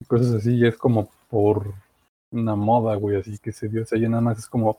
[0.00, 1.74] Y Cosas así, ya es como por
[2.30, 3.82] una moda, güey, así que se dio.
[3.82, 4.78] O sea, ya nada más es como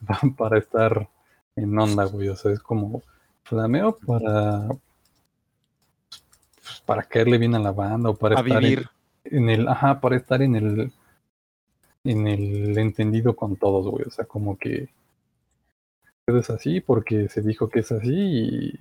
[0.36, 1.08] para estar
[1.56, 2.28] en onda, güey.
[2.28, 3.02] O sea, es como
[3.44, 4.68] flameo para
[6.70, 8.88] pues, para caerle bien a la banda o para A estar en- vivir.
[9.24, 10.92] en el, ajá, para estar en el,
[12.04, 14.04] en el entendido con todos, güey.
[14.06, 14.88] O sea, como que
[16.26, 18.72] es así porque se dijo que es así y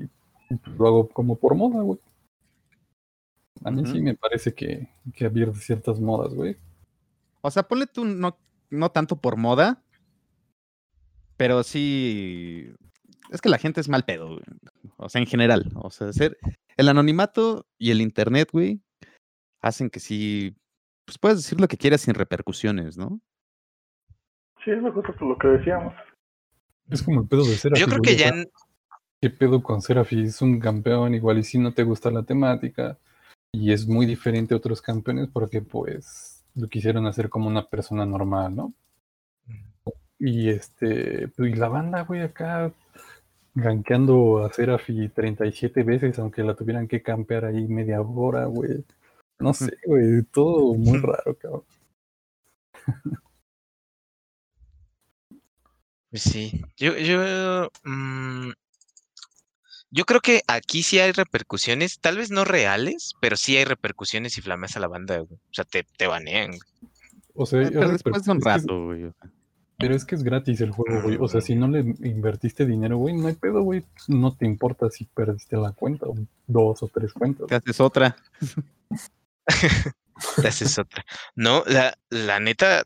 [0.78, 2.00] lo hago como por moda, güey.
[3.64, 6.56] A mí sí me parece que, que había ciertas modas, güey.
[7.42, 8.38] O sea, ponle tú no,
[8.70, 9.82] no tanto por moda,
[11.38, 12.72] pero sí.
[13.32, 14.42] Es que la gente es mal pedo, güey.
[14.98, 15.72] O sea, en general.
[15.76, 16.38] O sea, ser,
[16.78, 18.82] el anonimato y el internet, güey,
[19.62, 20.56] hacen que sí.
[21.06, 23.20] Pues puedes decir lo que quieras sin repercusiones, ¿no?
[24.64, 25.94] sí, es lo justo por lo que decíamos.
[26.90, 27.82] Es como el pedo de Serafi.
[27.82, 28.50] Yo creo que ya, en-
[29.22, 30.24] ¿Qué pedo con Serafi?
[30.24, 32.98] Es un campeón igual y si no te gusta la temática
[33.52, 38.06] y es muy diferente a otros campeones porque pues lo quisieron hacer como una persona
[38.06, 38.74] normal, ¿no?
[40.20, 42.72] Y este, pues, y la banda, güey, acá
[43.54, 48.84] gankeando a Serafi 37 veces, aunque la tuvieran que campear ahí media hora, güey.
[49.39, 51.64] No sé, güey, todo muy raro, cabrón.
[56.10, 58.50] Pues sí, yo, yo, mm,
[59.91, 64.34] yo creo que aquí sí hay repercusiones, tal vez no reales, pero sí hay repercusiones
[64.34, 65.34] si flameas a la banda, güey.
[65.34, 66.50] O sea, te, te banean.
[66.50, 66.62] güey.
[67.36, 69.12] O sea, Pero después de un rato, güey.
[69.80, 71.18] Pero es que es gratis el juego, güey.
[71.22, 73.86] O sea, si no le invertiste dinero, güey, no hay pedo, güey.
[74.10, 76.16] No te importa si perdiste la cuenta, o
[76.48, 77.48] dos o tres cuentas.
[77.48, 78.18] Te haces otra.
[80.42, 81.06] Te haces otra.
[81.34, 82.84] No, la, la neta,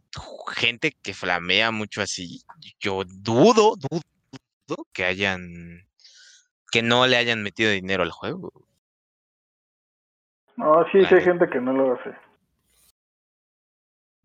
[0.55, 2.43] gente que flamea mucho así,
[2.79, 4.01] yo dudo, dudo,
[4.67, 5.87] dudo que hayan,
[6.71, 8.53] que no le hayan metido dinero al juego.
[10.57, 12.09] No, sí, sí hay gente que no lo hace.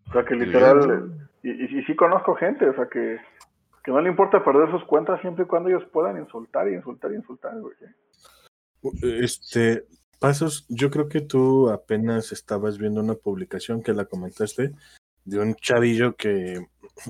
[0.08, 3.18] O sea, que Yo literal, y, y, sí conozco gente, o sea, que,
[3.84, 7.12] que no le importa perder sus cuentas siempre y cuando ellos puedan insultar y insultar
[7.12, 7.52] y insultar.
[9.02, 9.86] Este,
[10.18, 14.72] Pasos, yo creo que tú apenas estabas viendo una publicación que la comentaste
[15.24, 16.66] de un chavillo que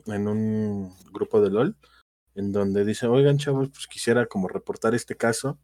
[0.07, 1.77] en un grupo de LOL,
[2.35, 5.59] en donde dice, oigan chavos, pues quisiera como reportar este caso,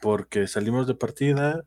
[0.00, 1.64] porque salimos de partida,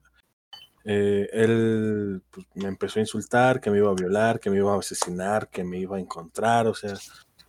[0.86, 4.74] eh, él pues, me empezó a insultar, que me iba a violar, que me iba
[4.74, 6.94] a asesinar, que me iba a encontrar, o sea,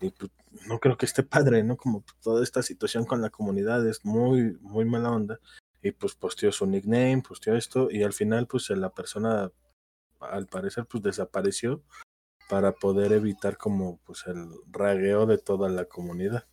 [0.00, 0.30] y pues,
[0.66, 1.76] no creo que esté padre, ¿no?
[1.76, 5.38] Como toda esta situación con la comunidad es muy, muy mala onda
[5.82, 9.50] y pues posteó su nickname, posteó esto y al final pues la persona
[10.20, 11.82] al parecer pues desapareció
[12.48, 16.44] para poder evitar como pues el ragueo de toda la comunidad.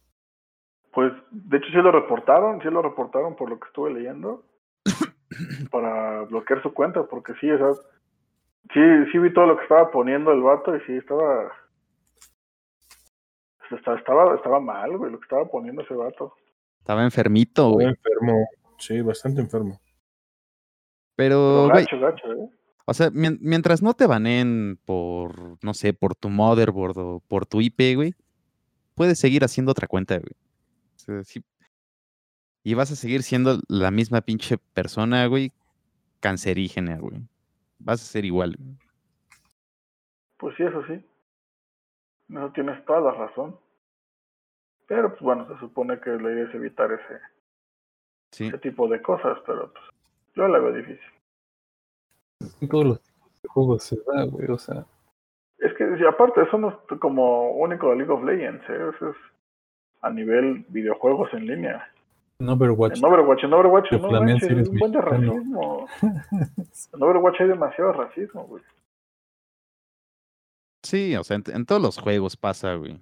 [0.91, 4.43] Pues, de hecho, sí lo reportaron, sí lo reportaron por lo que estuve leyendo,
[5.71, 7.73] para bloquear su cuenta, porque sí, o sea,
[8.73, 11.51] sí, sí vi todo lo que estaba poniendo el vato y sí estaba,
[13.71, 16.36] estaba, estaba, estaba mal, güey, lo que estaba poniendo ese vato.
[16.79, 17.88] Estaba enfermito, güey.
[17.88, 19.79] enfermo, sí, bastante enfermo.
[21.15, 22.49] Pero, Pero güey, gacho, gacho, ¿eh?
[22.86, 27.45] o sea, mien- mientras no te baneen por, no sé, por tu motherboard o por
[27.45, 28.15] tu IP, güey,
[28.95, 30.34] puedes seguir haciendo otra cuenta, güey.
[30.95, 31.43] O sea, sí.
[32.64, 35.51] Y vas a seguir siendo la misma pinche persona, güey,
[36.22, 37.22] cancerígena, güey.
[37.80, 38.55] Vas a ser igual.
[38.57, 38.78] güey.
[40.38, 41.05] Pues sí, eso sí.
[42.30, 43.59] No tienes toda la razón.
[44.88, 47.20] Pero, pues bueno, se supone que la idea es evitar ese,
[48.32, 48.47] Sí.
[48.47, 49.84] ese tipo de cosas, pero pues
[50.36, 50.99] yo la veo difícil.
[52.61, 53.01] En todos los
[53.47, 54.49] juegos se da, güey.
[54.49, 54.86] O sea,
[55.59, 58.89] Es que, si aparte, eso no es como único de League of Legends, ¿eh?
[58.95, 59.16] Eso es
[60.01, 61.89] a nivel videojuegos en línea.
[62.39, 62.97] En Overwatch.
[62.97, 63.95] En Overwatch, en Overwatch, si
[64.45, 65.88] eres es un buen de racismo.
[66.93, 68.63] En Overwatch hay demasiado racismo, güey.
[70.81, 72.99] Sí, o sea, en, en todos los juegos pasa, güey.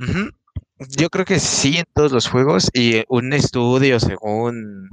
[0.00, 0.30] Ujú.
[0.98, 4.88] Yo creo que sí en todos los juegos y eh, un estudio según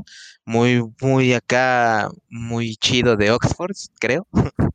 [0.46, 4.28] muy, muy acá, muy chido de Oxford, creo.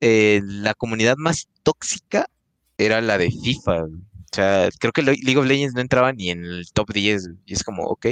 [0.00, 2.26] eh, la comunidad más tóxica
[2.78, 3.80] era la de FIFA.
[3.80, 4.15] güey.
[4.36, 7.26] O sea, creo que Le- League of Legends no entraba ni en el top 10
[7.26, 8.08] güey, y es como, ok.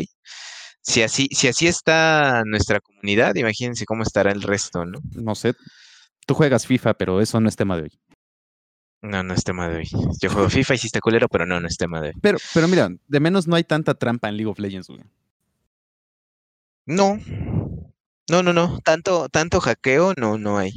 [0.80, 5.00] Si así, si así está nuestra comunidad, imagínense cómo estará el resto, ¿no?
[5.12, 5.52] No sé.
[6.26, 7.98] Tú juegas FIFA, pero eso no es tema de hoy.
[9.02, 9.88] No, no es tema de hoy.
[10.18, 12.14] Yo juego FIFA y sí está culero, pero no, no es tema de hoy.
[12.22, 15.02] Pero, pero mira, de menos no hay tanta trampa en League of Legends, güey.
[16.86, 17.18] No,
[18.30, 20.72] no, no, no, tanto, tanto hackeo no, no hay.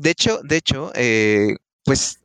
[0.00, 1.54] De hecho, de hecho, eh,
[1.84, 2.18] pues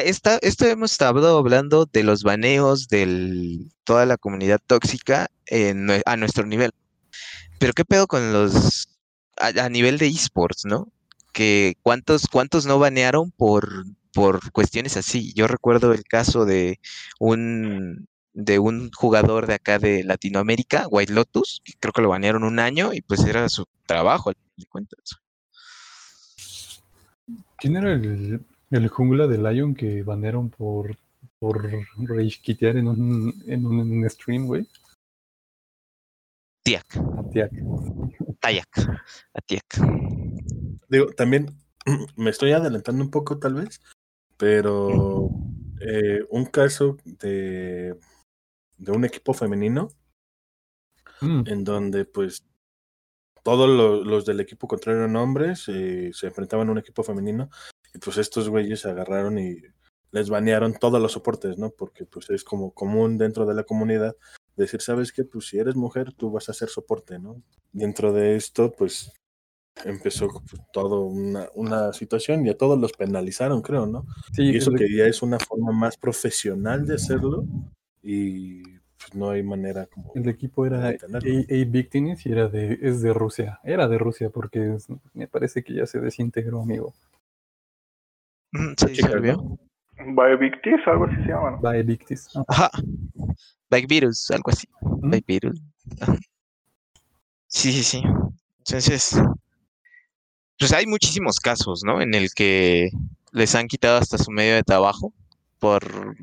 [0.00, 5.28] esta, esto hemos estado hablando de los baneos de toda la comunidad tóxica
[6.06, 6.72] a nuestro nivel.
[7.58, 8.88] Pero qué pedo con los
[9.36, 10.92] a, nivel de esports, ¿no?
[11.32, 15.32] Que cuántos, cuántos no banearon por, por cuestiones así.
[15.34, 16.80] Yo recuerdo el caso de
[17.18, 22.44] un de un jugador de acá de Latinoamérica, White Lotus, que creo que lo banearon
[22.44, 25.18] un año y pues era su trabajo, de cuentas.
[27.58, 28.40] ¿Quién era el,
[28.72, 30.96] el jungla de Lion que banearon por,
[31.38, 31.62] por
[31.98, 34.66] rage quitear en un, en un stream, güey?
[36.64, 37.52] Tiak, A Tiak.
[38.40, 38.68] Tayak,
[39.34, 39.64] Atiak.
[40.88, 41.46] Digo, también
[42.16, 43.80] me estoy adelantando un poco tal vez,
[44.36, 45.28] pero
[45.80, 47.96] eh, un caso de,
[48.78, 49.88] de un equipo femenino
[51.20, 52.44] Mm, en donde pues
[53.44, 57.48] todos lo- los del equipo contrario eran hombres, eh, se enfrentaban a un equipo femenino
[57.94, 59.58] y pues estos güeyes se agarraron y
[60.12, 61.70] les banearon todos los soportes, ¿no?
[61.70, 64.14] Porque pues es como común dentro de la comunidad
[64.56, 65.24] decir, ¿sabes qué?
[65.24, 67.42] Pues si eres mujer, tú vas a hacer soporte, ¿no?
[67.72, 69.12] Dentro de esto, pues
[69.84, 74.06] empezó pues, todo una, una situación y a todos los penalizaron, creo, ¿no?
[74.32, 77.44] sí, Y eso que ya es una forma más profesional de hacerlo
[78.02, 80.12] y pues, no hay manera como...
[80.14, 81.64] El equipo era A, de.
[81.64, 83.60] Victinis y era de, es de Rusia.
[83.64, 86.94] Era de Rusia porque es- me parece que ya se desintegró, amigo.
[88.52, 89.36] Sí, sirvió.
[89.36, 89.58] ¿no?
[90.04, 91.84] Biovictis, algo así se llama, ¿no?
[91.84, 92.28] Victis.
[92.34, 92.70] Ah, Ajá.
[93.70, 94.66] Bike virus, algo así.
[94.80, 95.10] ¿Mm?
[95.10, 95.60] Bike virus.
[96.00, 96.18] Ajá.
[97.46, 98.02] Sí, sí, sí.
[98.58, 99.20] Entonces,
[100.58, 102.00] pues hay muchísimos casos, ¿no?
[102.00, 102.90] En el que
[103.32, 105.12] les han quitado hasta su medio de trabajo
[105.58, 106.16] por,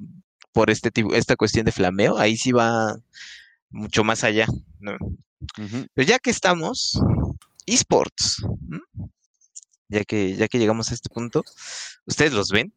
[0.52, 2.18] por este tipo, esta cuestión de flameo.
[2.18, 2.98] Ahí sí va
[3.70, 4.48] mucho más allá,
[4.80, 4.98] ¿no?
[5.94, 7.00] Pero ya que estamos,
[7.66, 8.82] esports, ¿m?
[9.90, 11.42] Ya que, ya que llegamos a este punto,
[12.06, 12.72] ¿ustedes los ven?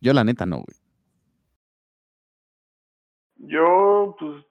[0.00, 0.76] Yo la neta no, güey.
[3.36, 4.44] Yo, pues,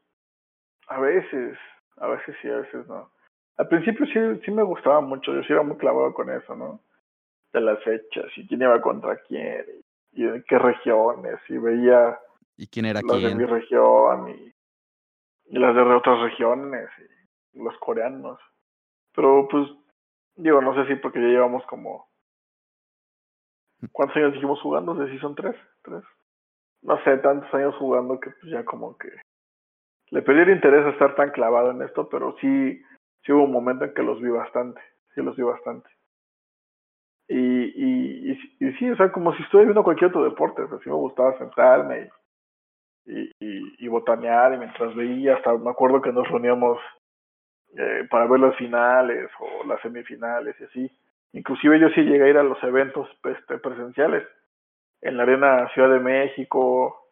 [0.87, 1.57] a veces,
[1.97, 3.11] a veces sí, a veces no.
[3.57, 6.81] Al principio sí, sí me gustaba mucho, yo sí era muy clavado con eso, ¿no?
[7.53, 9.63] De las fechas, y quién iba contra quién,
[10.11, 12.19] y, en qué regiones, y veía
[12.57, 13.49] ¿Y quién era las de mi quién?
[13.49, 14.53] región, y,
[15.45, 16.89] y las de otras regiones,
[17.53, 18.39] y los coreanos.
[19.15, 19.69] Pero, pues,
[20.35, 22.07] digo, no sé si porque ya llevamos como...
[23.91, 24.93] ¿Cuántos años dijimos jugando?
[24.95, 25.55] ¿De Season 3?
[25.83, 26.03] ¿Tres?
[26.81, 29.09] No sé, tantos años jugando que pues ya como que...
[30.09, 32.81] Le perdí el interés a estar tan clavado en esto, pero sí,
[33.23, 34.79] sí hubo un momento en que los vi bastante,
[35.15, 35.89] sí los vi bastante.
[37.27, 40.79] Y, y, y, y sí, o sea, como si estuviera viendo cualquier otro deporte, o
[40.79, 42.09] sí me gustaba sentarme
[43.05, 46.79] y, y botanear y mientras veía, hasta me acuerdo que nos reuníamos
[47.77, 50.91] eh, para ver las finales o las semifinales y así.
[51.33, 54.27] Inclusive yo sí llegué a ir a los eventos este, presenciales,
[55.01, 57.09] en la Arena Ciudad de México,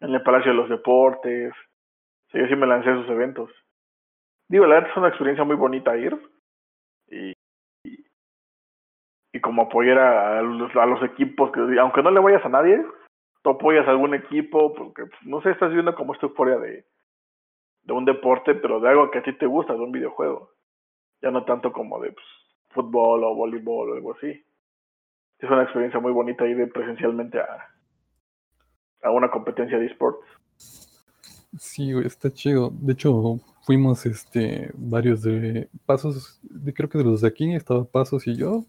[0.00, 1.54] en el Palacio de los Deportes,
[2.32, 3.50] sí, yo sí me lancé a esos eventos.
[4.48, 6.18] Digo, la verdad es una experiencia muy bonita ir
[7.08, 7.32] y,
[7.84, 8.04] y,
[9.32, 12.84] y como apoyar a los, a los equipos, que aunque no le vayas a nadie,
[13.42, 16.84] tú apoyas a algún equipo, porque pues, no sé, estás viendo como esta euforia de,
[17.82, 20.52] de un deporte, pero de algo que a ti te gusta, de un videojuego.
[21.22, 22.26] Ya no tanto como de pues,
[22.70, 24.44] fútbol o voleibol o algo así.
[25.38, 27.68] Es una experiencia muy bonita ir presencialmente a,
[29.02, 30.26] a una competencia de esports.
[31.58, 32.70] Sí, güey, está chido.
[32.70, 37.84] De hecho, fuimos este varios de Pasos, de, creo que de los de aquí estaba
[37.84, 38.64] Pasos y yo,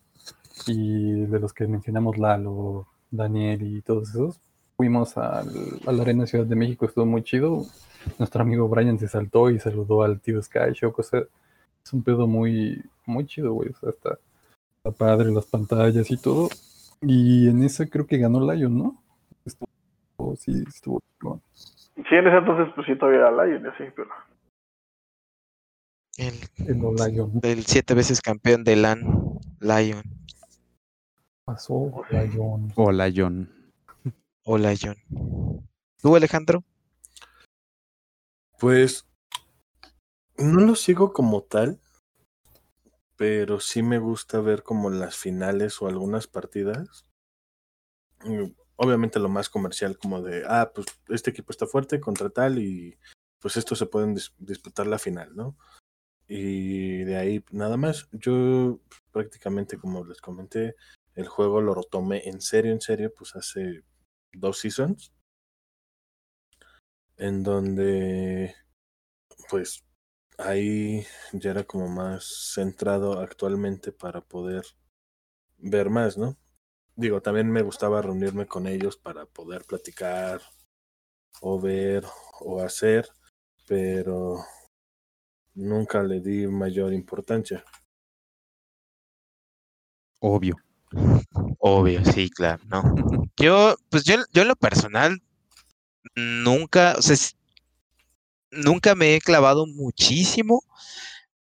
[0.67, 4.41] y de los que mencionamos Lalo, Daniel y todos esos,
[4.81, 5.47] fuimos al,
[5.85, 7.67] a la Arena Ciudad de México, estuvo muy chido.
[8.17, 11.19] Nuestro amigo Brian se saltó y saludó al tío Sky Show, o sea,
[11.85, 13.69] es un pedo muy, muy chido, güey.
[13.69, 14.17] O sea, está,
[14.77, 16.49] está padre las pantallas y todo.
[16.99, 19.03] Y en esa creo que ganó Lion, ¿no?
[19.45, 21.43] Estuvo, sí, estuvo bueno.
[21.95, 24.09] Sí, en ese entonces pues sí todavía era Lion, así, pero...
[26.17, 26.33] El,
[26.65, 27.39] El Lion.
[27.43, 29.03] el siete veces campeón de LAN,
[29.59, 30.01] Lion.
[31.45, 32.73] Pasó Lion.
[32.75, 33.60] Hola, John.
[34.43, 34.97] Hola, John.
[36.01, 36.63] ¿Tú, Alejandro?
[38.59, 39.05] Pues
[40.37, 41.79] no lo sigo como tal,
[43.17, 47.05] pero sí me gusta ver como las finales o algunas partidas.
[48.25, 48.51] Mm,
[48.83, 52.97] Obviamente lo más comercial como de, ah, pues este equipo está fuerte contra tal y
[53.39, 55.55] pues estos se pueden dis disputar la final, ¿no?
[56.27, 58.09] Y de ahí nada más.
[58.11, 58.79] Yo
[59.11, 60.75] prácticamente como les comenté,
[61.13, 63.83] el juego lo retomé en serio, en serio, pues hace
[64.33, 65.13] dos seasons.
[67.17, 68.55] En donde
[69.49, 69.83] pues
[70.37, 74.63] ahí ya era como más centrado actualmente para poder
[75.57, 76.37] ver más, ¿no?
[76.95, 80.41] Digo, también me gustaba reunirme con ellos para poder platicar
[81.41, 82.03] o ver
[82.39, 83.07] o hacer,
[83.67, 84.43] pero
[85.53, 87.63] nunca le di mayor importancia.
[90.19, 90.55] Obvio.
[91.59, 92.83] Obvio, sí, claro, ¿no?
[93.37, 95.21] Yo, pues yo, yo en lo personal,
[96.15, 97.15] nunca, o sea,
[98.51, 100.63] nunca me he clavado muchísimo,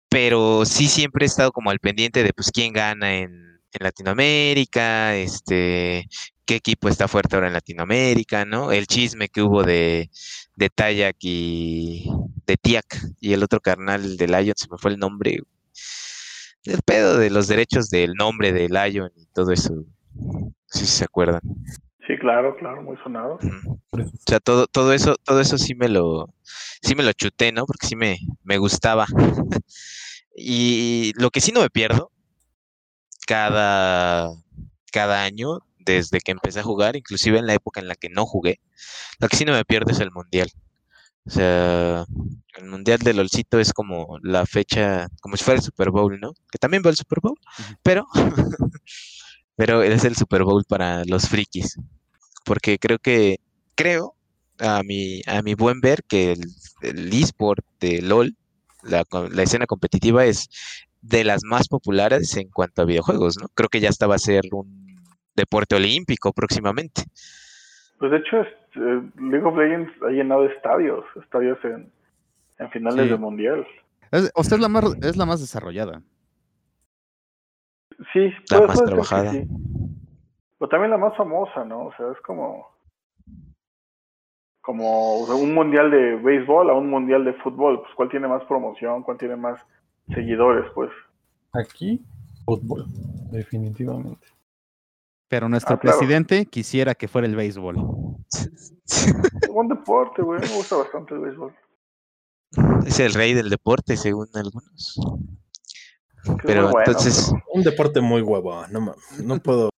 [0.09, 6.09] pero sí siempre he estado como al pendiente de pues quién gana en, Latinoamérica, este,
[6.44, 8.72] qué equipo está fuerte ahora en Latinoamérica, ¿no?
[8.72, 10.11] El chisme que hubo de,
[10.57, 12.11] de Tayak y
[12.46, 15.38] de Tiak y el otro carnal de Lion, se me fue el nombre.
[16.65, 19.85] El pedo de los derechos del nombre de Lion y todo eso.
[20.67, 21.41] Si se acuerdan.
[22.07, 23.39] Sí, claro, claro, muy sonado.
[23.93, 26.35] O sea, todo, todo eso, todo eso sí me lo,
[26.83, 27.65] sí me lo chuté, ¿no?
[27.67, 29.07] Porque sí me, me gustaba.
[30.43, 32.13] Y lo que sí no me pierdo,
[33.27, 34.31] cada,
[34.91, 38.25] cada año, desde que empecé a jugar, inclusive en la época en la que no
[38.27, 38.61] jugué,
[39.19, 40.51] lo que sí no me pierdo es el mundial.
[41.27, 42.05] O sea,
[42.57, 46.33] el mundial de LOLcito es como la fecha, como si fuera el Super Bowl, ¿no?
[46.51, 47.37] Que también va el Super Bowl,
[47.83, 48.07] pero,
[49.57, 51.79] pero es el Super Bowl para los frikis.
[52.45, 53.39] Porque creo que,
[53.75, 54.14] creo,
[54.59, 56.41] a mi, a mi buen ver que el,
[56.83, 58.37] el eSport de LOL,
[58.83, 60.49] la, co- la escena competitiva es
[61.03, 63.49] de las más populares en cuanto a videojuegos, ¿no?
[63.55, 64.97] Creo que ya hasta va a ser un
[65.37, 67.05] deporte olímpico próximamente.
[67.99, 68.37] Pues de hecho,
[68.75, 71.91] League of Legends ha llenado estadios, estadios en,
[72.59, 73.11] en finales Sí.
[73.11, 73.66] del mundial.
[74.12, 76.03] Es, o sea, es la más, es la más desarrollada.
[78.12, 79.33] Sí, La más trabajada.
[79.33, 79.47] sí.
[80.59, 81.87] Pero también la más famosa, ¿no?
[81.87, 82.66] O sea, es como
[84.62, 87.81] como o sea, un mundial de béisbol a un mundial de fútbol.
[87.81, 89.03] Pues, ¿cuál tiene más promoción?
[89.03, 89.59] ¿Cuál tiene más
[90.14, 90.71] seguidores?
[90.75, 90.91] Pues,
[91.53, 92.01] Aquí,
[92.45, 92.85] fútbol,
[93.33, 94.27] definitivamente.
[95.29, 95.99] Pero nuestro Ah, claro.
[95.99, 97.77] presidente quisiera que fuera el béisbol.
[99.53, 100.41] buen deporte, güey.
[100.41, 101.55] Me gusta bastante el béisbol.
[102.87, 104.99] Es el rey del deporte, según algunos.
[106.45, 109.70] Pero bueno, entonces, Un deporte muy huevo, no, no puedo,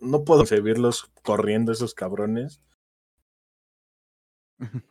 [0.00, 2.60] no puedo concebirlos corriendo esos cabrones.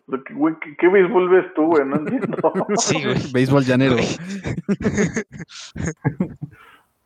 [0.07, 1.85] Lo que- güey, ¿qué, qué béisbol ves tú, güey?
[1.85, 2.37] No entiendo.
[2.77, 3.31] sí, güey.
[3.31, 3.95] Béisbol llanero.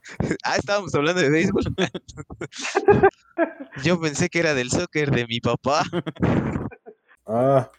[0.43, 1.64] Ah, estábamos hablando de béisbol.
[3.84, 5.84] Yo pensé que era del soccer de mi papá.
[7.30, 7.70] Ah,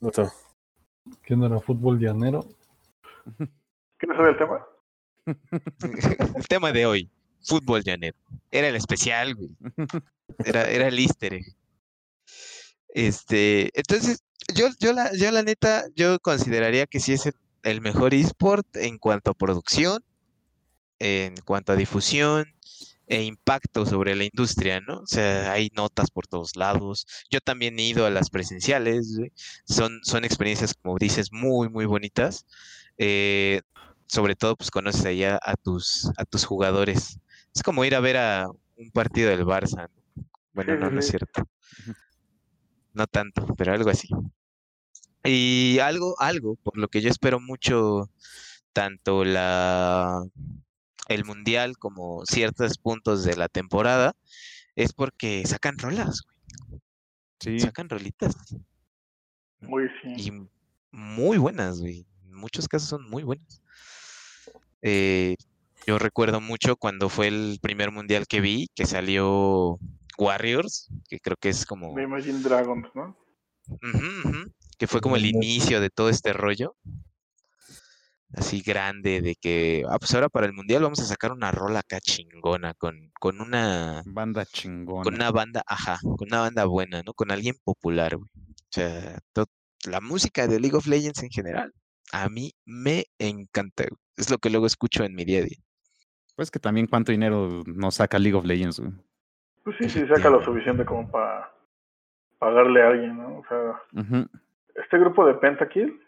[0.00, 0.24] no sé.
[1.22, 2.42] ¿Qué no era fútbol llanero?
[3.98, 4.66] ¿Quieres saber el tema?
[6.34, 7.10] El tema de hoy,
[7.42, 8.16] fútbol llanero.
[8.50, 9.50] Era el especial, güey.
[10.42, 11.54] Era, era el easter egg.
[12.88, 14.22] Este, entonces,
[14.54, 18.66] yo, yo la, yo la neta, yo consideraría que sí es el, el mejor esport
[18.76, 20.02] en cuanto a producción,
[20.98, 22.46] en cuanto a difusión
[23.06, 25.00] e impacto sobre la industria, ¿no?
[25.00, 27.06] O sea, hay notas por todos lados.
[27.30, 29.18] Yo también he ido a las presenciales.
[29.64, 32.46] Son, son experiencias, como dices, muy, muy bonitas.
[32.98, 33.62] Eh,
[34.06, 37.18] sobre todo, pues conoces allá a tus, a tus jugadores.
[37.54, 39.88] Es como ir a ver a un partido del Barça.
[39.88, 40.24] ¿no?
[40.52, 41.48] Bueno, no, no es cierto.
[42.92, 44.08] No tanto, pero algo así.
[45.24, 48.10] Y algo, algo, por lo que yo espero mucho,
[48.72, 50.22] tanto la
[51.08, 54.14] el mundial como ciertos puntos de la temporada,
[54.76, 56.80] es porque sacan rolas, güey.
[57.40, 57.58] Sí.
[57.60, 58.36] Sacan rolitas.
[59.60, 60.14] Muy sí.
[60.16, 60.48] Y
[60.90, 62.06] muy buenas, güey.
[62.24, 63.62] En muchos casos son muy buenas.
[64.82, 65.36] Eh,
[65.86, 69.78] yo recuerdo mucho cuando fue el primer mundial que vi, que salió
[70.18, 71.94] Warriors, que creo que es como...
[71.94, 73.16] De Imagine Dragons, ¿no?
[74.76, 76.76] Que fue como el inicio de todo este rollo.
[78.34, 81.78] Así grande, de que, ah, pues ahora para el mundial vamos a sacar una rola
[81.80, 85.08] acá chingona, con, con una, Banda con chingona.
[85.08, 87.14] una banda, ajá, con una banda buena, ¿no?
[87.14, 88.28] Con alguien popular, güey.
[88.36, 89.46] O sea, to-
[89.86, 91.72] la música de League of Legends en general,
[92.12, 93.98] a mí me encanta, güey.
[94.18, 95.58] Es lo que luego escucho en mi día a día.
[96.36, 98.92] Pues que también cuánto dinero nos saca League of Legends, güey.
[99.64, 101.50] Pues sí, sí, saca lo suficiente como para
[102.38, 103.38] pagarle a alguien, ¿no?
[103.38, 103.82] O sea,
[104.74, 105.98] este grupo de Pentakill,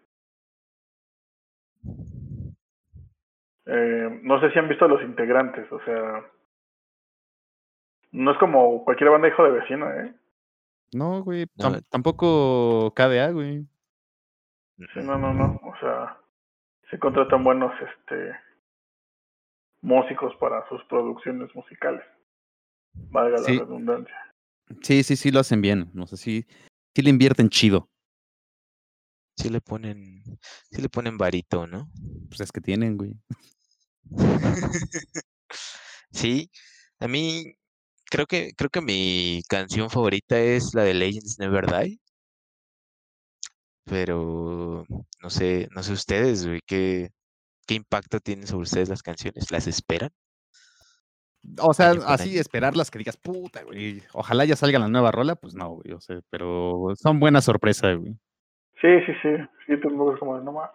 [3.66, 6.24] eh, no sé si han visto a los integrantes, o sea,
[8.12, 10.14] no es como cualquier banda hijo de vecino, ¿eh?
[10.92, 11.46] No, güey.
[11.56, 13.64] Tam- tampoco KDA, güey.
[14.78, 16.18] Sí, no, no, no, o sea,
[16.90, 18.34] se contratan buenos, este,
[19.82, 22.02] músicos para sus producciones musicales,
[23.10, 23.56] valga Sí.
[23.58, 24.16] la redundancia.
[24.82, 25.90] Sí, sí, sí lo hacen bien.
[25.92, 26.46] No sé si
[26.94, 27.89] sí le invierten chido.
[29.41, 30.22] Sí le ponen,
[30.70, 31.91] sí le ponen varito, ¿no?
[32.28, 33.14] Pues es que tienen, güey.
[36.12, 36.51] Sí,
[37.01, 37.55] a mí
[38.11, 42.01] creo que creo que mi canción favorita es la de Legends Never Die.
[43.84, 44.84] Pero
[45.22, 47.11] no sé, no sé ustedes, güey, qué,
[47.66, 49.51] qué impacto tienen sobre ustedes las canciones.
[49.51, 50.11] ¿Las esperan?
[51.59, 52.41] O sea, así año.
[52.41, 54.03] esperarlas que digas, puta, güey.
[54.12, 55.93] Ojalá ya salga la nueva rola, pues no, güey.
[55.93, 58.16] O sea, pero son buena sorpresa, güey.
[58.80, 59.28] Sí, sí, sí,
[59.66, 60.70] sí, tampoco es como de, no mames.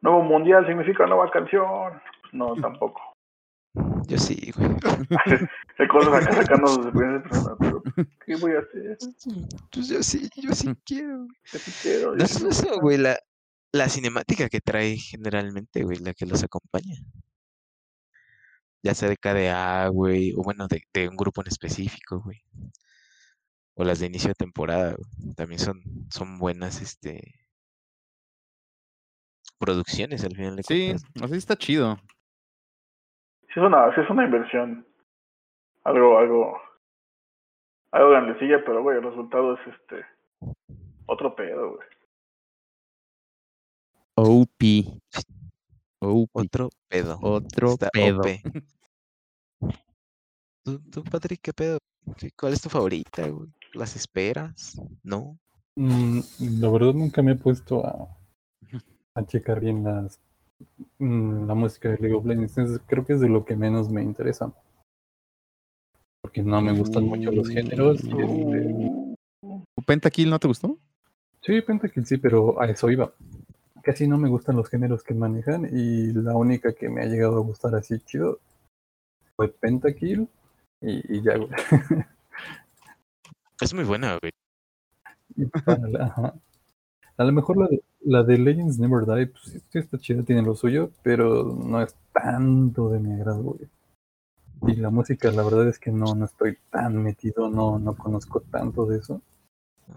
[0.00, 2.00] Nuevo mundial significa nueva canción.
[2.32, 3.00] No, tampoco.
[4.06, 4.70] Yo sí, güey.
[5.90, 7.82] Cosas acá sacando de primera persona, pero
[8.24, 8.96] ¿qué voy a hacer?
[9.72, 11.26] Pues yo sí, yo sí quiero.
[11.50, 12.12] ¿Qué sí quiero?
[12.12, 13.18] No Yo es eso, güey, la,
[13.72, 16.96] la cinemática que trae generalmente, güey, la que los acompaña.
[18.82, 22.42] Ya sea de KDA, güey, o bueno, de, de un grupo en específico, güey.
[23.78, 25.34] O las de inicio de temporada, güey.
[25.34, 27.20] También son, son buenas, este,
[29.58, 31.10] producciones al final de Sí, cuentas.
[31.14, 31.96] o sea, sí está chido.
[33.52, 34.86] Sí es una, sí es una inversión.
[35.84, 36.58] Algo, algo,
[37.92, 40.04] algo grandecilla, pero güey, el resultado es este
[41.06, 41.88] otro pedo, güey.
[44.18, 45.00] OP.
[46.00, 46.30] OP.
[46.32, 47.18] Otro pedo.
[47.22, 48.20] Otro Está pedo.
[48.20, 48.26] OP.
[50.64, 51.78] ¿Tú, tú, Patrick, qué pedo?
[52.16, 53.48] ¿Qué- ¿Cuál es tu favorita, güey?
[53.76, 54.80] ¿Las esperas?
[55.02, 55.38] ¿No?
[55.76, 56.20] Mm,
[56.60, 58.08] la verdad nunca me he puesto a,
[59.14, 60.18] a checar bien las
[60.98, 62.80] mm, la música de League of Legends.
[62.86, 64.50] Creo que es de lo que menos me interesa.
[66.22, 68.02] Porque no me gustan mucho los géneros.
[68.02, 70.78] y este, ¿Tu Pentakill no te gustó?
[71.42, 73.12] Sí, Pentakill sí, pero a eso iba.
[73.82, 77.36] Casi no me gustan los géneros que manejan y la única que me ha llegado
[77.36, 78.40] a gustar así chido
[79.36, 80.26] fue Pentakill
[80.80, 81.50] y, y ya, güey.
[83.60, 84.32] Es muy buena, güey.
[86.00, 86.34] Ajá.
[87.16, 90.22] A lo mejor la de, la de Legends Never Die, pues sí, sí está chida,
[90.22, 93.68] tiene lo suyo, pero no es tanto de mi agrado, güey.
[94.66, 98.40] Y la música, la verdad es que no, no estoy tan metido, no, no conozco
[98.40, 99.22] tanto de eso.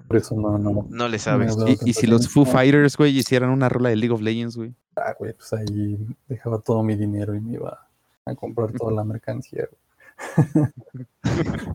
[0.08, 0.86] Por eso no, no.
[0.90, 1.58] No le sabes.
[1.58, 2.30] No, Y, si los.
[2.30, 4.74] Foo Fighters, güey, hicieran una rola de League of Legends, güey.
[4.96, 5.98] Ah, güey, pues ahí
[6.28, 7.88] dejaba todo mi dinero y me iba
[8.26, 9.68] a comprar toda la mercancía.
[9.68, 10.68] güey.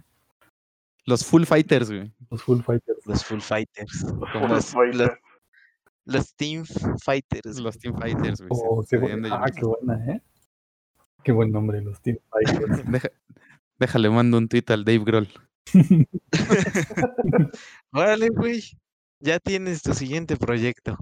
[1.07, 2.13] Los Full Fighters, güey.
[2.31, 3.07] Los Full Fighters.
[3.07, 4.03] Los Full Fighters.
[4.03, 4.97] Los Como Full los, Fighters.
[4.97, 5.11] los-
[6.07, 6.65] los Team
[7.03, 7.59] Fighters.
[7.59, 8.51] Los Team Fighters, güey.
[8.53, 8.87] Oh, ah,
[9.51, 10.23] qué buena, ¿eh?
[11.23, 12.85] Qué buen nombre, los Team Fighters.
[12.91, 13.11] Deja-
[13.79, 15.29] déjale, mando un tweet al Dave Grohl.
[17.93, 18.63] Órale, güey.
[19.21, 20.97] Ya tienes tu siguiente proyecto.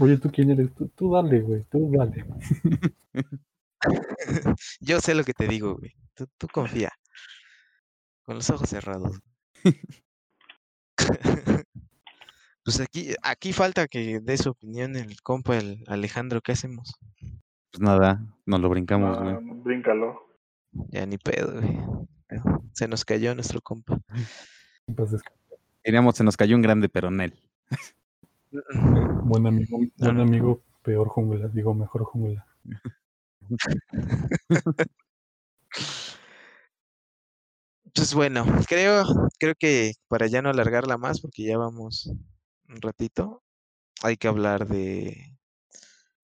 [0.00, 0.72] Oye, ¿tú quién eres?
[0.74, 2.24] Tú, tú dale, güey, tú dale.
[4.80, 5.92] Yo sé lo que te digo, güey.
[6.14, 6.90] Tú, tú confía.
[8.24, 9.20] Con los ojos cerrados.
[12.64, 16.40] Pues aquí, aquí falta que dé su opinión el compa, el Alejandro.
[16.40, 16.94] ¿Qué hacemos?
[17.72, 19.34] Pues nada, nos lo brincamos, güey.
[19.64, 20.20] bríncalo.
[20.70, 21.76] Ya ni pedo, güey.
[22.72, 23.98] Se nos cayó nuestro compa.
[25.84, 27.42] Diríamos, se nos cayó un grande peronel.
[29.24, 32.46] buen amigo, buen amigo, peor jungla, digo mejor jungla.
[37.94, 39.04] Pues bueno, creo,
[39.38, 42.10] creo que para ya no alargarla más, porque ya vamos
[42.68, 43.42] un ratito,
[44.02, 45.38] hay que hablar de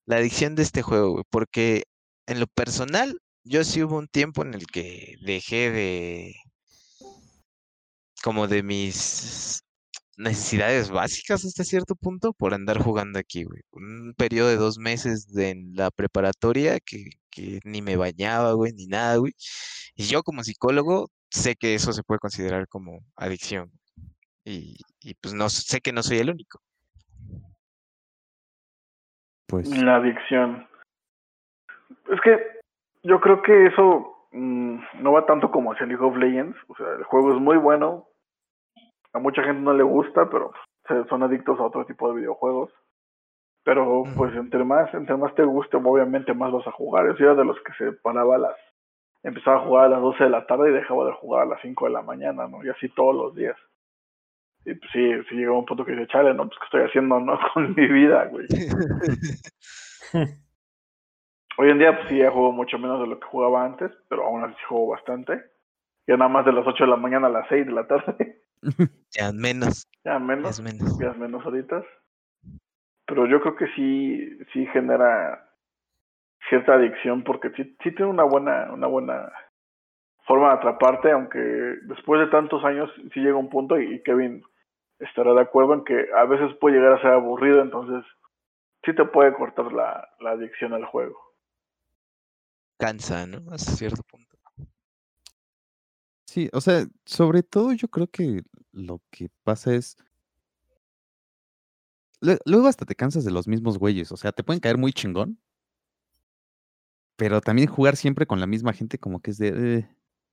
[0.07, 1.85] la adicción de este juego, güey, porque
[2.27, 6.35] en lo personal, yo sí hubo un tiempo en el que dejé de,
[8.23, 9.63] como de mis
[10.17, 13.63] necesidades básicas hasta cierto punto por andar jugando aquí, güey.
[13.73, 18.73] Un periodo de dos meses de en la preparatoria que, que ni me bañaba, güey,
[18.73, 19.35] ni nada, güey.
[19.95, 23.71] Y yo como psicólogo sé que eso se puede considerar como adicción.
[24.45, 26.61] Y, y pues no sé que no soy el único.
[29.47, 30.67] Pues, La adicción.
[32.11, 32.39] Es que
[33.03, 36.57] yo creo que eso mm, no va tanto como hacia League of Legends.
[36.69, 38.07] O sea, el juego es muy bueno.
[39.13, 40.53] A mucha gente no le gusta, pero
[41.09, 42.71] son adictos a otro tipo de videojuegos.
[43.65, 47.15] Pero pues entre más, entre más te guste, obviamente más vas a jugar.
[47.17, 48.57] Yo era de los que se paraba a las,
[49.23, 51.61] empezaba a jugar a las 12 de la tarde y dejaba de jugar a las
[51.63, 52.65] 5 de la mañana, ¿no?
[52.65, 53.57] Y así todos los días.
[54.65, 56.47] Y pues sí, sí llegó un punto que dice, chale, ¿no?
[56.47, 57.39] Pues qué estoy haciendo, ¿no?
[57.55, 58.47] Con mi vida, güey.
[61.61, 64.25] Hoy en día, pues sí, ya juego mucho menos de lo que jugaba antes, pero
[64.25, 65.43] aún así juego bastante.
[66.07, 68.43] Ya nada más de las 8 de la mañana a las 6 de la tarde.
[69.11, 70.99] Ya menos, ya ya menos, es menos.
[70.99, 71.83] ya menos horitas.
[73.07, 75.48] Pero yo creo que sí, sí genera
[76.49, 79.33] cierta adicción porque sí, sí tiene una buena, una buena
[80.27, 84.43] forma de atraparte, aunque después de tantos años sí llega un punto y Kevin
[84.99, 88.05] estará de acuerdo en que a veces puede llegar a ser aburrido, entonces
[88.85, 91.19] sí te puede cortar la, la adicción al juego.
[92.79, 93.51] Cansa, ¿no?
[93.53, 94.37] Hasta cierto punto.
[96.27, 99.97] sí, o sea, sobre todo yo creo que lo que pasa es.
[102.21, 104.13] Lue- Luego hasta te cansas de los mismos güeyes.
[104.13, 105.39] O sea, te pueden caer muy chingón.
[107.19, 109.49] Pero también jugar siempre con la misma gente, como que es de.
[109.79, 109.89] "Eh,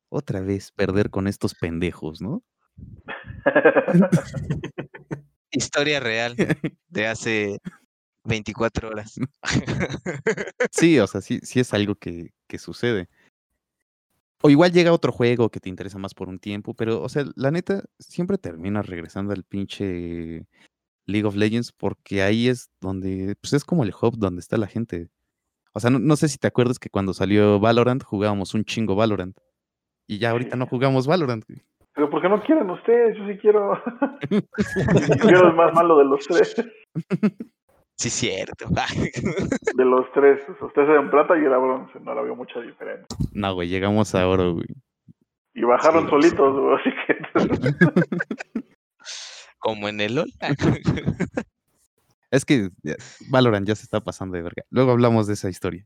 [0.10, 2.44] otra vez perder con estos pendejos, ¿no?
[5.52, 6.36] Historia real
[6.90, 7.60] de hace
[8.26, 9.16] 24 horas.
[10.72, 13.08] Sí, o sea, sí, sí es algo que, que sucede.
[14.44, 17.26] O igual llega otro juego que te interesa más por un tiempo, pero, o sea,
[17.36, 20.46] la neta, siempre terminas regresando al pinche
[21.06, 24.68] League of Legends porque ahí es donde, pues es como el hub donde está la
[24.68, 25.10] gente.
[25.76, 28.96] O sea, no, no sé si te acuerdas que cuando salió Valorant jugábamos un chingo
[28.96, 29.38] Valorant.
[30.08, 31.44] Y ya ahorita no jugamos Valorant.
[31.48, 31.62] güey.
[31.94, 33.18] Pero ¿por qué no quieren ustedes?
[33.18, 33.82] Yo sí quiero.
[34.30, 36.56] Yo quiero el más malo de los tres.
[37.98, 38.68] Sí, cierto.
[39.76, 40.42] De los tres.
[40.62, 42.00] Ustedes eran plata y era bronce.
[42.02, 43.08] No la veo mucha diferencia.
[43.32, 44.66] No, güey, llegamos a oro, güey.
[45.54, 48.66] Y bajaron Sí, solitos, güey, así que.
[49.60, 50.32] Como en el LOL.
[52.32, 52.72] Es que
[53.30, 54.64] Valorant ya se está pasando de verga.
[54.70, 55.86] Luego hablamos de esa historia.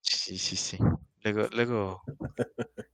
[0.00, 0.78] Sí, sí, sí.
[1.22, 2.02] Luego, luego.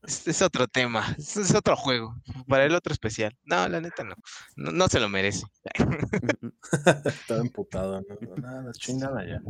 [0.03, 1.15] Es, es otro tema.
[1.19, 2.17] Es, es otro juego.
[2.49, 3.37] Para el otro especial.
[3.45, 4.17] No, la neta no.
[4.57, 5.47] No, no se lo merece.
[7.05, 9.41] Estaba emputado, no, no, nada, chingada ya.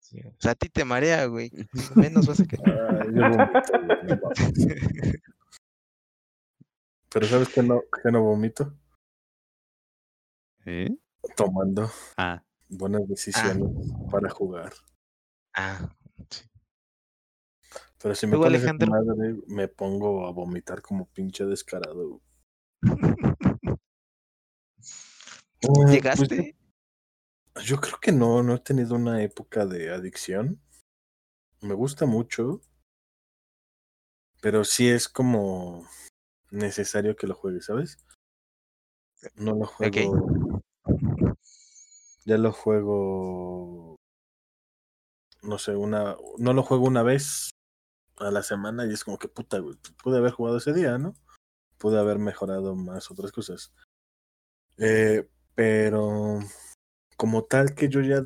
[0.00, 1.52] Sí, O sea, a ti te marea, güey.
[1.94, 2.44] Menos vas a
[3.12, 3.48] mames.
[7.12, 8.72] Pero ¿sabes qué no, qué no vomito?
[10.64, 10.96] ¿Eh?
[11.36, 13.70] Tomando Ah, buenas decisiones
[14.10, 14.72] para jugar.
[15.54, 15.88] Ah,
[18.02, 22.20] Pero si me madre, me pongo a vomitar como pinche descarado.
[25.62, 26.56] Eh, pues, ¿Llegaste?
[27.62, 30.58] yo creo que no, no he tenido una época de adicción.
[31.60, 32.62] Me gusta mucho.
[34.40, 35.86] Pero sí es como
[36.50, 37.98] necesario que lo juegue, ¿sabes?
[39.34, 40.26] No lo juego.
[42.24, 43.96] Ya lo juego.
[45.42, 46.16] No sé, una.
[46.38, 47.50] No lo juego una vez
[48.18, 49.76] a la semana y es como que puta, güey.
[50.02, 51.14] Pude haber jugado ese día, ¿no?
[51.78, 53.72] Pude haber mejorado más otras cosas.
[54.78, 56.40] Eh, pero
[57.16, 58.24] como tal que yo ya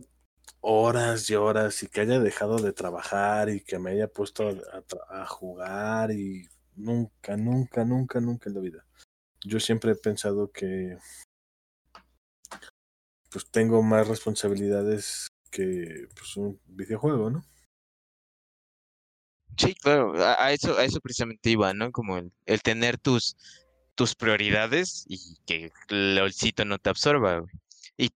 [0.60, 5.22] horas y horas y que haya dejado de trabajar y que me haya puesto a,
[5.22, 8.86] a jugar y nunca, nunca, nunca, nunca en la vida.
[9.44, 10.96] Yo siempre he pensado que
[13.34, 17.44] pues tengo más responsabilidades que pues, un videojuego, ¿no?
[19.56, 21.90] Sí, claro, a, a eso, a eso precisamente iba, ¿no?
[21.90, 23.36] Como el, el tener tus,
[23.96, 27.52] tus prioridades y que el olcito no te absorba, güey.
[27.96, 28.10] Y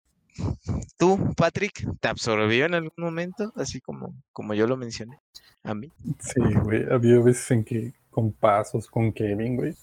[0.96, 3.52] tú, Patrick, ¿te absorbió en algún momento?
[3.56, 5.18] Así como, como yo lo mencioné.
[5.64, 5.90] A mí.
[6.20, 6.84] Sí, güey.
[6.92, 9.74] Había veces en que con pasos, con Kevin, güey.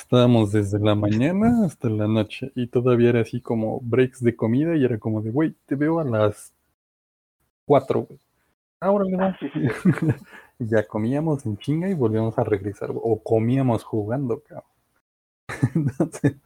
[0.00, 4.74] Estábamos desde la mañana hasta la noche y todavía era así como breaks de comida
[4.74, 6.54] y era como de, güey, te veo a las
[7.64, 8.18] cuatro, güey.
[8.80, 9.38] Ahora le va.
[9.38, 9.48] Sí,
[10.58, 14.64] Ya comíamos en chinga y volvíamos a regresar, o comíamos jugando, cabrón.
[15.74, 16.36] Entonces,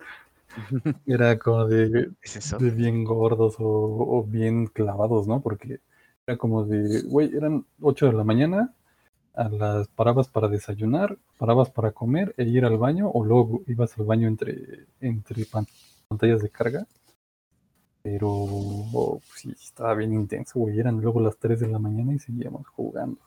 [1.07, 2.59] era como de, Es eso.
[2.59, 5.43] de bien gordos o, o bien clavados, ¿no?
[5.43, 5.81] Porque
[6.27, 8.75] era como de, güey, eran 8 de la mañana,
[9.35, 13.99] a las parabas para desayunar, parabas para comer e ir al baño, o luego ibas
[13.99, 15.67] al baño entre, entre pan-
[16.09, 16.87] pantallas de carga.
[18.05, 20.79] Pero oh, sí, estaba bien intenso, güey.
[20.79, 23.19] Eran luego las 3 de la mañana y seguíamos jugando.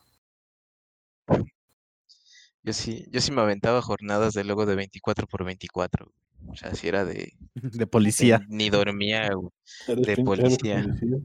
[2.63, 6.11] Yo sí, yo sí me aventaba jornadas de luego de 24 por 24.
[6.47, 7.33] O sea, si era de,
[7.71, 8.41] de de policía.
[8.47, 9.49] ni dormía, güey.
[9.87, 10.83] ¿Eres De policía.
[10.83, 11.19] policía?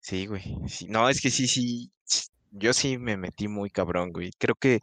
[0.00, 0.42] Sí, güey.
[0.68, 1.90] sí, No, es que sí, sí.
[2.56, 4.30] Yo sí me metí muy cabrón, güey.
[4.38, 4.80] Creo que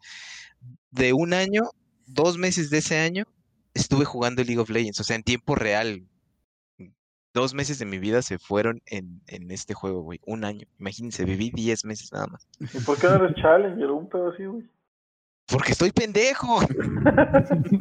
[0.92, 1.64] de un año,
[2.06, 3.26] dos meses de ese año,
[3.74, 5.00] estuve jugando League of Legends.
[5.00, 6.04] O sea, en tiempo real.
[7.34, 10.20] Dos meses de mi vida se fueron en, en este juego, güey.
[10.26, 10.68] Un año.
[10.80, 12.46] Imagínense, viví 10 meses nada más.
[12.60, 14.70] ¿Y por qué no eres Challenger o un pedo así, güey?
[15.48, 16.60] Porque estoy pendejo.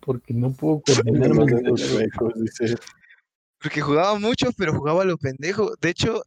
[0.00, 1.76] Porque no puedo Los con todo.
[1.76, 2.76] chuecos, dice.
[3.60, 5.74] Porque jugaba mucho, pero jugaba a lo pendejo.
[5.80, 6.22] De hecho,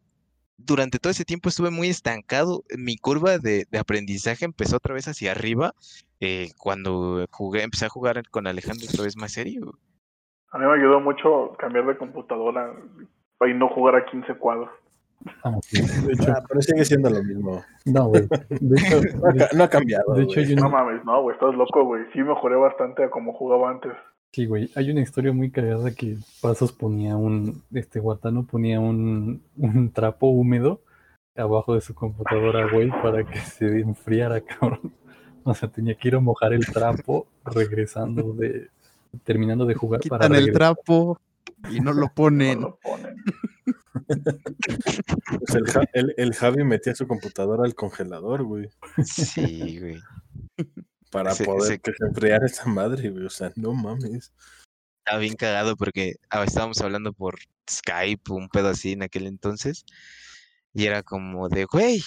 [0.65, 2.63] durante todo ese tiempo estuve muy estancado.
[2.77, 5.73] Mi curva de, de aprendizaje empezó otra vez hacia arriba
[6.19, 9.73] eh, cuando jugué, empecé a jugar con Alejandro otra vez más serio.
[10.51, 12.73] A mí me ayudó mucho cambiar de computadora
[13.47, 14.69] y no jugar a 15 cuadros.
[15.43, 15.81] Ah, sí.
[15.81, 17.63] De hecho, Ah, pero sigue siendo lo mismo.
[17.85, 18.27] no, güey.
[18.49, 20.13] De hecho, No ha, no cambiado.
[20.15, 22.03] de hecho, hay No mames, no, güey, estás loco, güey.
[22.13, 23.93] Sí mejoré bastante a como jugaba antes.
[24.34, 29.41] Sí, güey, hay una historia muy cagada que Pasos ponía un, este Guatano ponía un,
[29.58, 30.82] un trapo húmedo
[31.36, 34.94] abajo de su computadora, güey, para que se enfriara, cabrón.
[35.44, 38.70] O sea, tenía que ir a mojar el trapo regresando de,
[39.24, 40.76] terminando de jugar para Quitan el regresar.
[40.76, 41.20] trapo
[41.70, 42.62] y no lo No ponen.
[42.62, 43.16] lo ponen.
[45.40, 48.70] Pues el, Ja- el- el Javi metía su computadora al congelador, güey.
[49.03, 49.98] Sí, güey.
[51.11, 53.25] Para Ese- poder se enfriara esa madre, güey.
[53.25, 54.33] O sea, no mames.
[54.99, 57.35] Estaba bien cagado porque ah, estábamos hablando por
[57.69, 59.85] Skype, un pedo así en aquel entonces.
[60.73, 62.01] Y era como de, güey,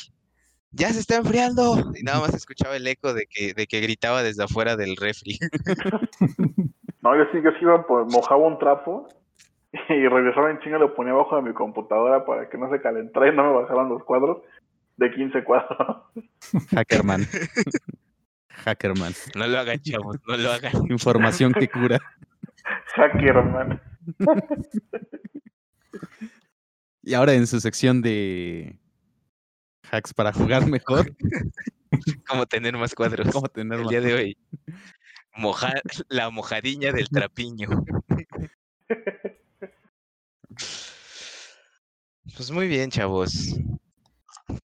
[0.71, 1.93] ya se está enfriando.
[1.95, 5.39] Y nada más escuchaba el eco de que, de que gritaba desde afuera del refri.
[7.03, 9.07] No, yo sí, yo sí iba, por, mojaba un trapo
[9.91, 13.29] y regresaba en chinga, lo ponía abajo de mi computadora para que no se calentara
[13.29, 14.39] y no me bajaran los cuadros
[14.97, 15.99] de 15 cuadros.
[16.75, 17.27] Hackerman.
[18.65, 19.15] Hackerman.
[19.35, 20.73] No lo hagan, chavos, no lo hagan.
[20.91, 22.01] Información que cura.
[22.95, 23.81] Hacker, man.
[27.03, 28.79] Y ahora en su sección de
[29.91, 31.15] hacks para jugar mejor,
[32.27, 33.31] Cómo tener más cuadros.
[33.33, 34.39] cómo tener El más día de hoy.
[36.09, 37.69] La mojadiña del trapiño.
[42.37, 43.55] Pues muy bien, chavos.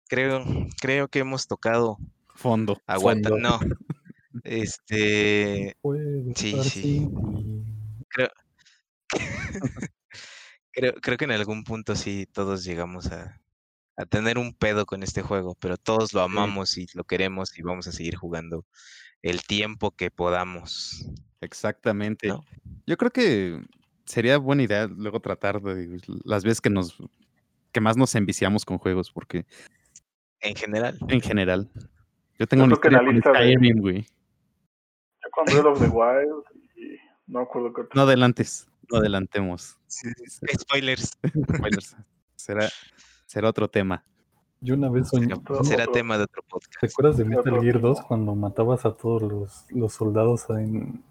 [0.08, 0.44] creo,
[0.80, 1.98] creo que hemos tocado
[2.38, 2.82] Fondo.
[2.86, 3.30] aguanta.
[3.30, 3.50] Fondo.
[3.50, 3.60] No.
[4.44, 7.10] Este, Puedo Sí, sí.
[8.08, 8.30] creo,
[10.72, 13.42] creo, creo que en algún punto sí todos llegamos a,
[13.98, 17.64] a tener un pedo con este juego, pero todos lo amamos y lo queremos y
[17.64, 18.64] vamos a seguir jugando
[19.24, 21.10] el tiempo que podamos.
[21.42, 22.28] Exactamente.
[22.28, 22.46] ¿No?
[22.86, 23.60] Yo creo que
[24.06, 26.98] sería buena idea luego tratar de las veces que nos
[27.72, 29.46] que más nos enviciamos con juegos, porque
[30.42, 31.70] En general, en general.
[32.40, 34.02] Yo tengo Yo una historia con lista de- Skyrim, güey.
[34.04, 36.44] Ya con Breath of the Wild
[36.76, 36.98] y
[37.28, 37.92] no acuerdo qué otro.
[37.96, 39.78] No adelantes, no adelantemos.
[40.60, 41.18] spoilers.
[41.58, 41.96] Spoilers.
[42.36, 42.68] será,
[43.26, 44.04] será otro tema.
[44.60, 45.36] Yo una vez soñé.
[45.36, 46.84] Será, será tema de otro ¿Te podcast.
[46.94, 47.62] acuerdas de Metal otro.
[47.62, 51.04] Gear 2 cuando matabas a todos los, los soldados en,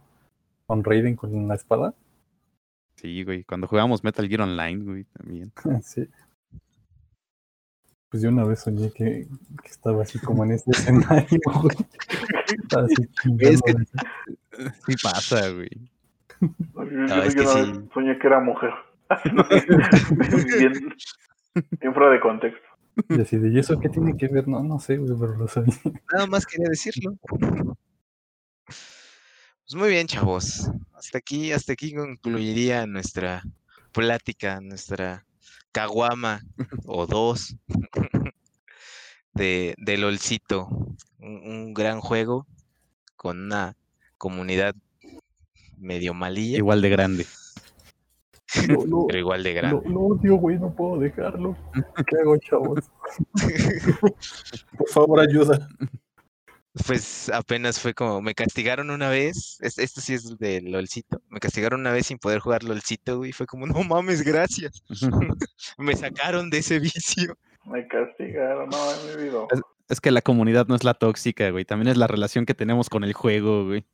[0.67, 1.95] con Raiden con la espada?
[2.97, 3.45] Sí, güey.
[3.45, 5.53] Cuando jugábamos Metal Gear Online, güey, también.
[5.83, 6.09] sí.
[8.09, 9.27] Pues yo una vez soñé que,
[9.63, 11.77] que estaba así como en ese escenario, güey.
[13.41, 13.75] Es que-.
[14.87, 15.69] Sí pasa, güey.
[16.41, 16.49] Yo,
[16.85, 17.73] No, yo- es yo que una sí.
[17.73, 18.71] vez soñé que era mujer.
[20.59, 20.73] bien,
[21.81, 22.61] bien fuera de contexto.
[23.11, 24.49] Y así de, ¿y eso qué tiene que ver?
[24.49, 25.75] No, no sé, güey, pero lo soñé.
[26.13, 27.15] Nada más quería decirlo.
[28.67, 30.71] Pues muy bien, chavos.
[30.95, 33.43] Hasta aquí, hasta aquí concluiría nuestra
[33.93, 35.25] plática, nuestra
[35.77, 36.41] caguama
[36.87, 37.55] o dos
[39.35, 40.69] de, de LOLcito.
[41.21, 42.47] Un, un gran juego
[43.15, 43.77] con una
[44.17, 44.75] comunidad
[45.77, 47.27] medio malilla, Igual de grande.
[48.55, 49.91] Pero igual de grande.
[49.91, 51.55] lo odio, güey, no puedo dejarlo.
[52.07, 52.91] ¿Qué hago, chavos?
[54.79, 55.69] Por favor, ayuda.
[56.87, 61.41] Pues apenas fue como, me castigaron una vez, es- esto sí es de LOLcito, me
[61.41, 64.83] castigaron una vez sin poder jugar LOLcito, y fue como, no mames, gracias.
[65.79, 67.35] Me sacaron de ese vicio.
[67.65, 69.39] Me castigaron, no, en mi vida.
[69.89, 71.65] Es que la comunidad no es la tóxica, güey.
[71.65, 73.85] También es la relación que tenemos con el juego, güey.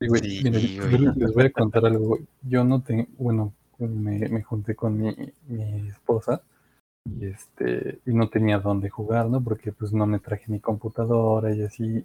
[0.00, 0.42] Sí, güey, Sí,
[0.78, 0.92] güey.
[0.92, 2.06] yo les- les voy a contar algo.
[2.06, 2.26] güey.
[2.42, 5.14] Yo no tengo, bueno, me, me junté con mi,
[5.48, 6.42] mi esposa
[7.04, 9.42] y este y no tenía dónde jugar, ¿no?
[9.42, 12.04] Porque pues no me traje mi computadora y así.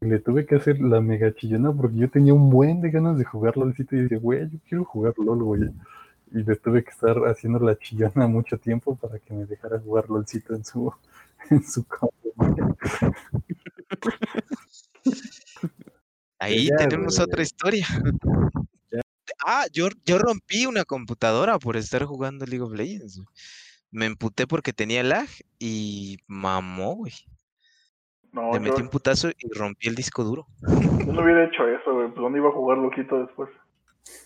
[0.00, 3.24] Le tuve que hacer la mega chillona porque yo tenía un buen de ganas de
[3.24, 5.62] jugar LOLcito y dije, güey, yo quiero jugar LOL, güey.
[6.30, 10.08] Y les tuve que estar haciendo la chillona mucho tiempo para que me dejara jugar
[10.08, 10.92] LOLcito en su,
[11.50, 11.84] en su.
[16.38, 17.24] Ahí ya, tenemos güey.
[17.24, 17.86] otra historia.
[19.44, 23.16] Ah, yo, yo rompí una computadora por estar jugando League of Legends.
[23.16, 23.28] güey.
[23.90, 27.14] Me emputé porque tenía lag y mamó, güey.
[28.32, 30.46] No, Le yo, metí un putazo y rompí el disco duro.
[30.60, 32.08] yo no hubiera hecho eso, güey.
[32.08, 33.48] Pues dónde iba a jugar loquito después.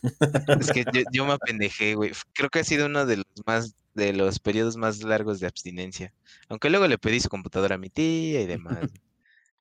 [0.61, 2.13] Es que yo, yo me apendejé, güey.
[2.33, 6.13] Creo que ha sido uno de los más, de los periodos más largos de abstinencia.
[6.49, 8.79] Aunque luego le pedí su computadora a mi tía y demás.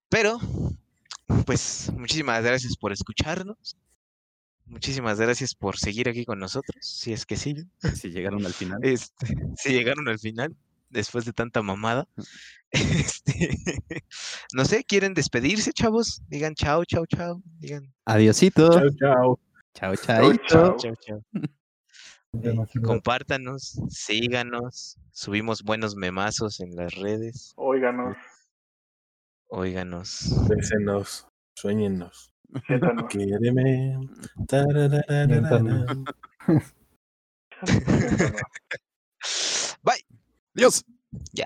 [0.10, 0.40] Pero,
[1.46, 3.78] pues, muchísimas gracias por escucharnos.
[4.66, 7.70] Muchísimas gracias por seguir aquí con nosotros, si es que siguen.
[7.96, 8.80] Si llegaron al final.
[8.84, 10.56] Este, si llegaron al final,
[10.92, 12.08] después de tanta mamada.
[12.74, 13.50] Este,
[14.54, 16.22] no sé, ¿quieren despedirse, chavos?
[16.30, 17.42] Digan chao, chao, chao.
[17.60, 18.72] Digan Adiosito.
[18.72, 19.40] Chao, chao.
[19.74, 20.78] Chao, Chao, chao.
[20.78, 20.96] chao,
[22.42, 27.52] Eh, compártanos, síganos, subimos buenos memazos en las redes.
[27.58, 28.16] Óiganos,
[29.50, 30.34] Óiganos.
[30.48, 31.28] Bésenos,
[31.58, 32.32] sueñenos.
[34.48, 35.88] Tararararara.
[39.84, 40.06] Bye.
[40.54, 40.84] Dios.
[41.34, 41.46] Ya.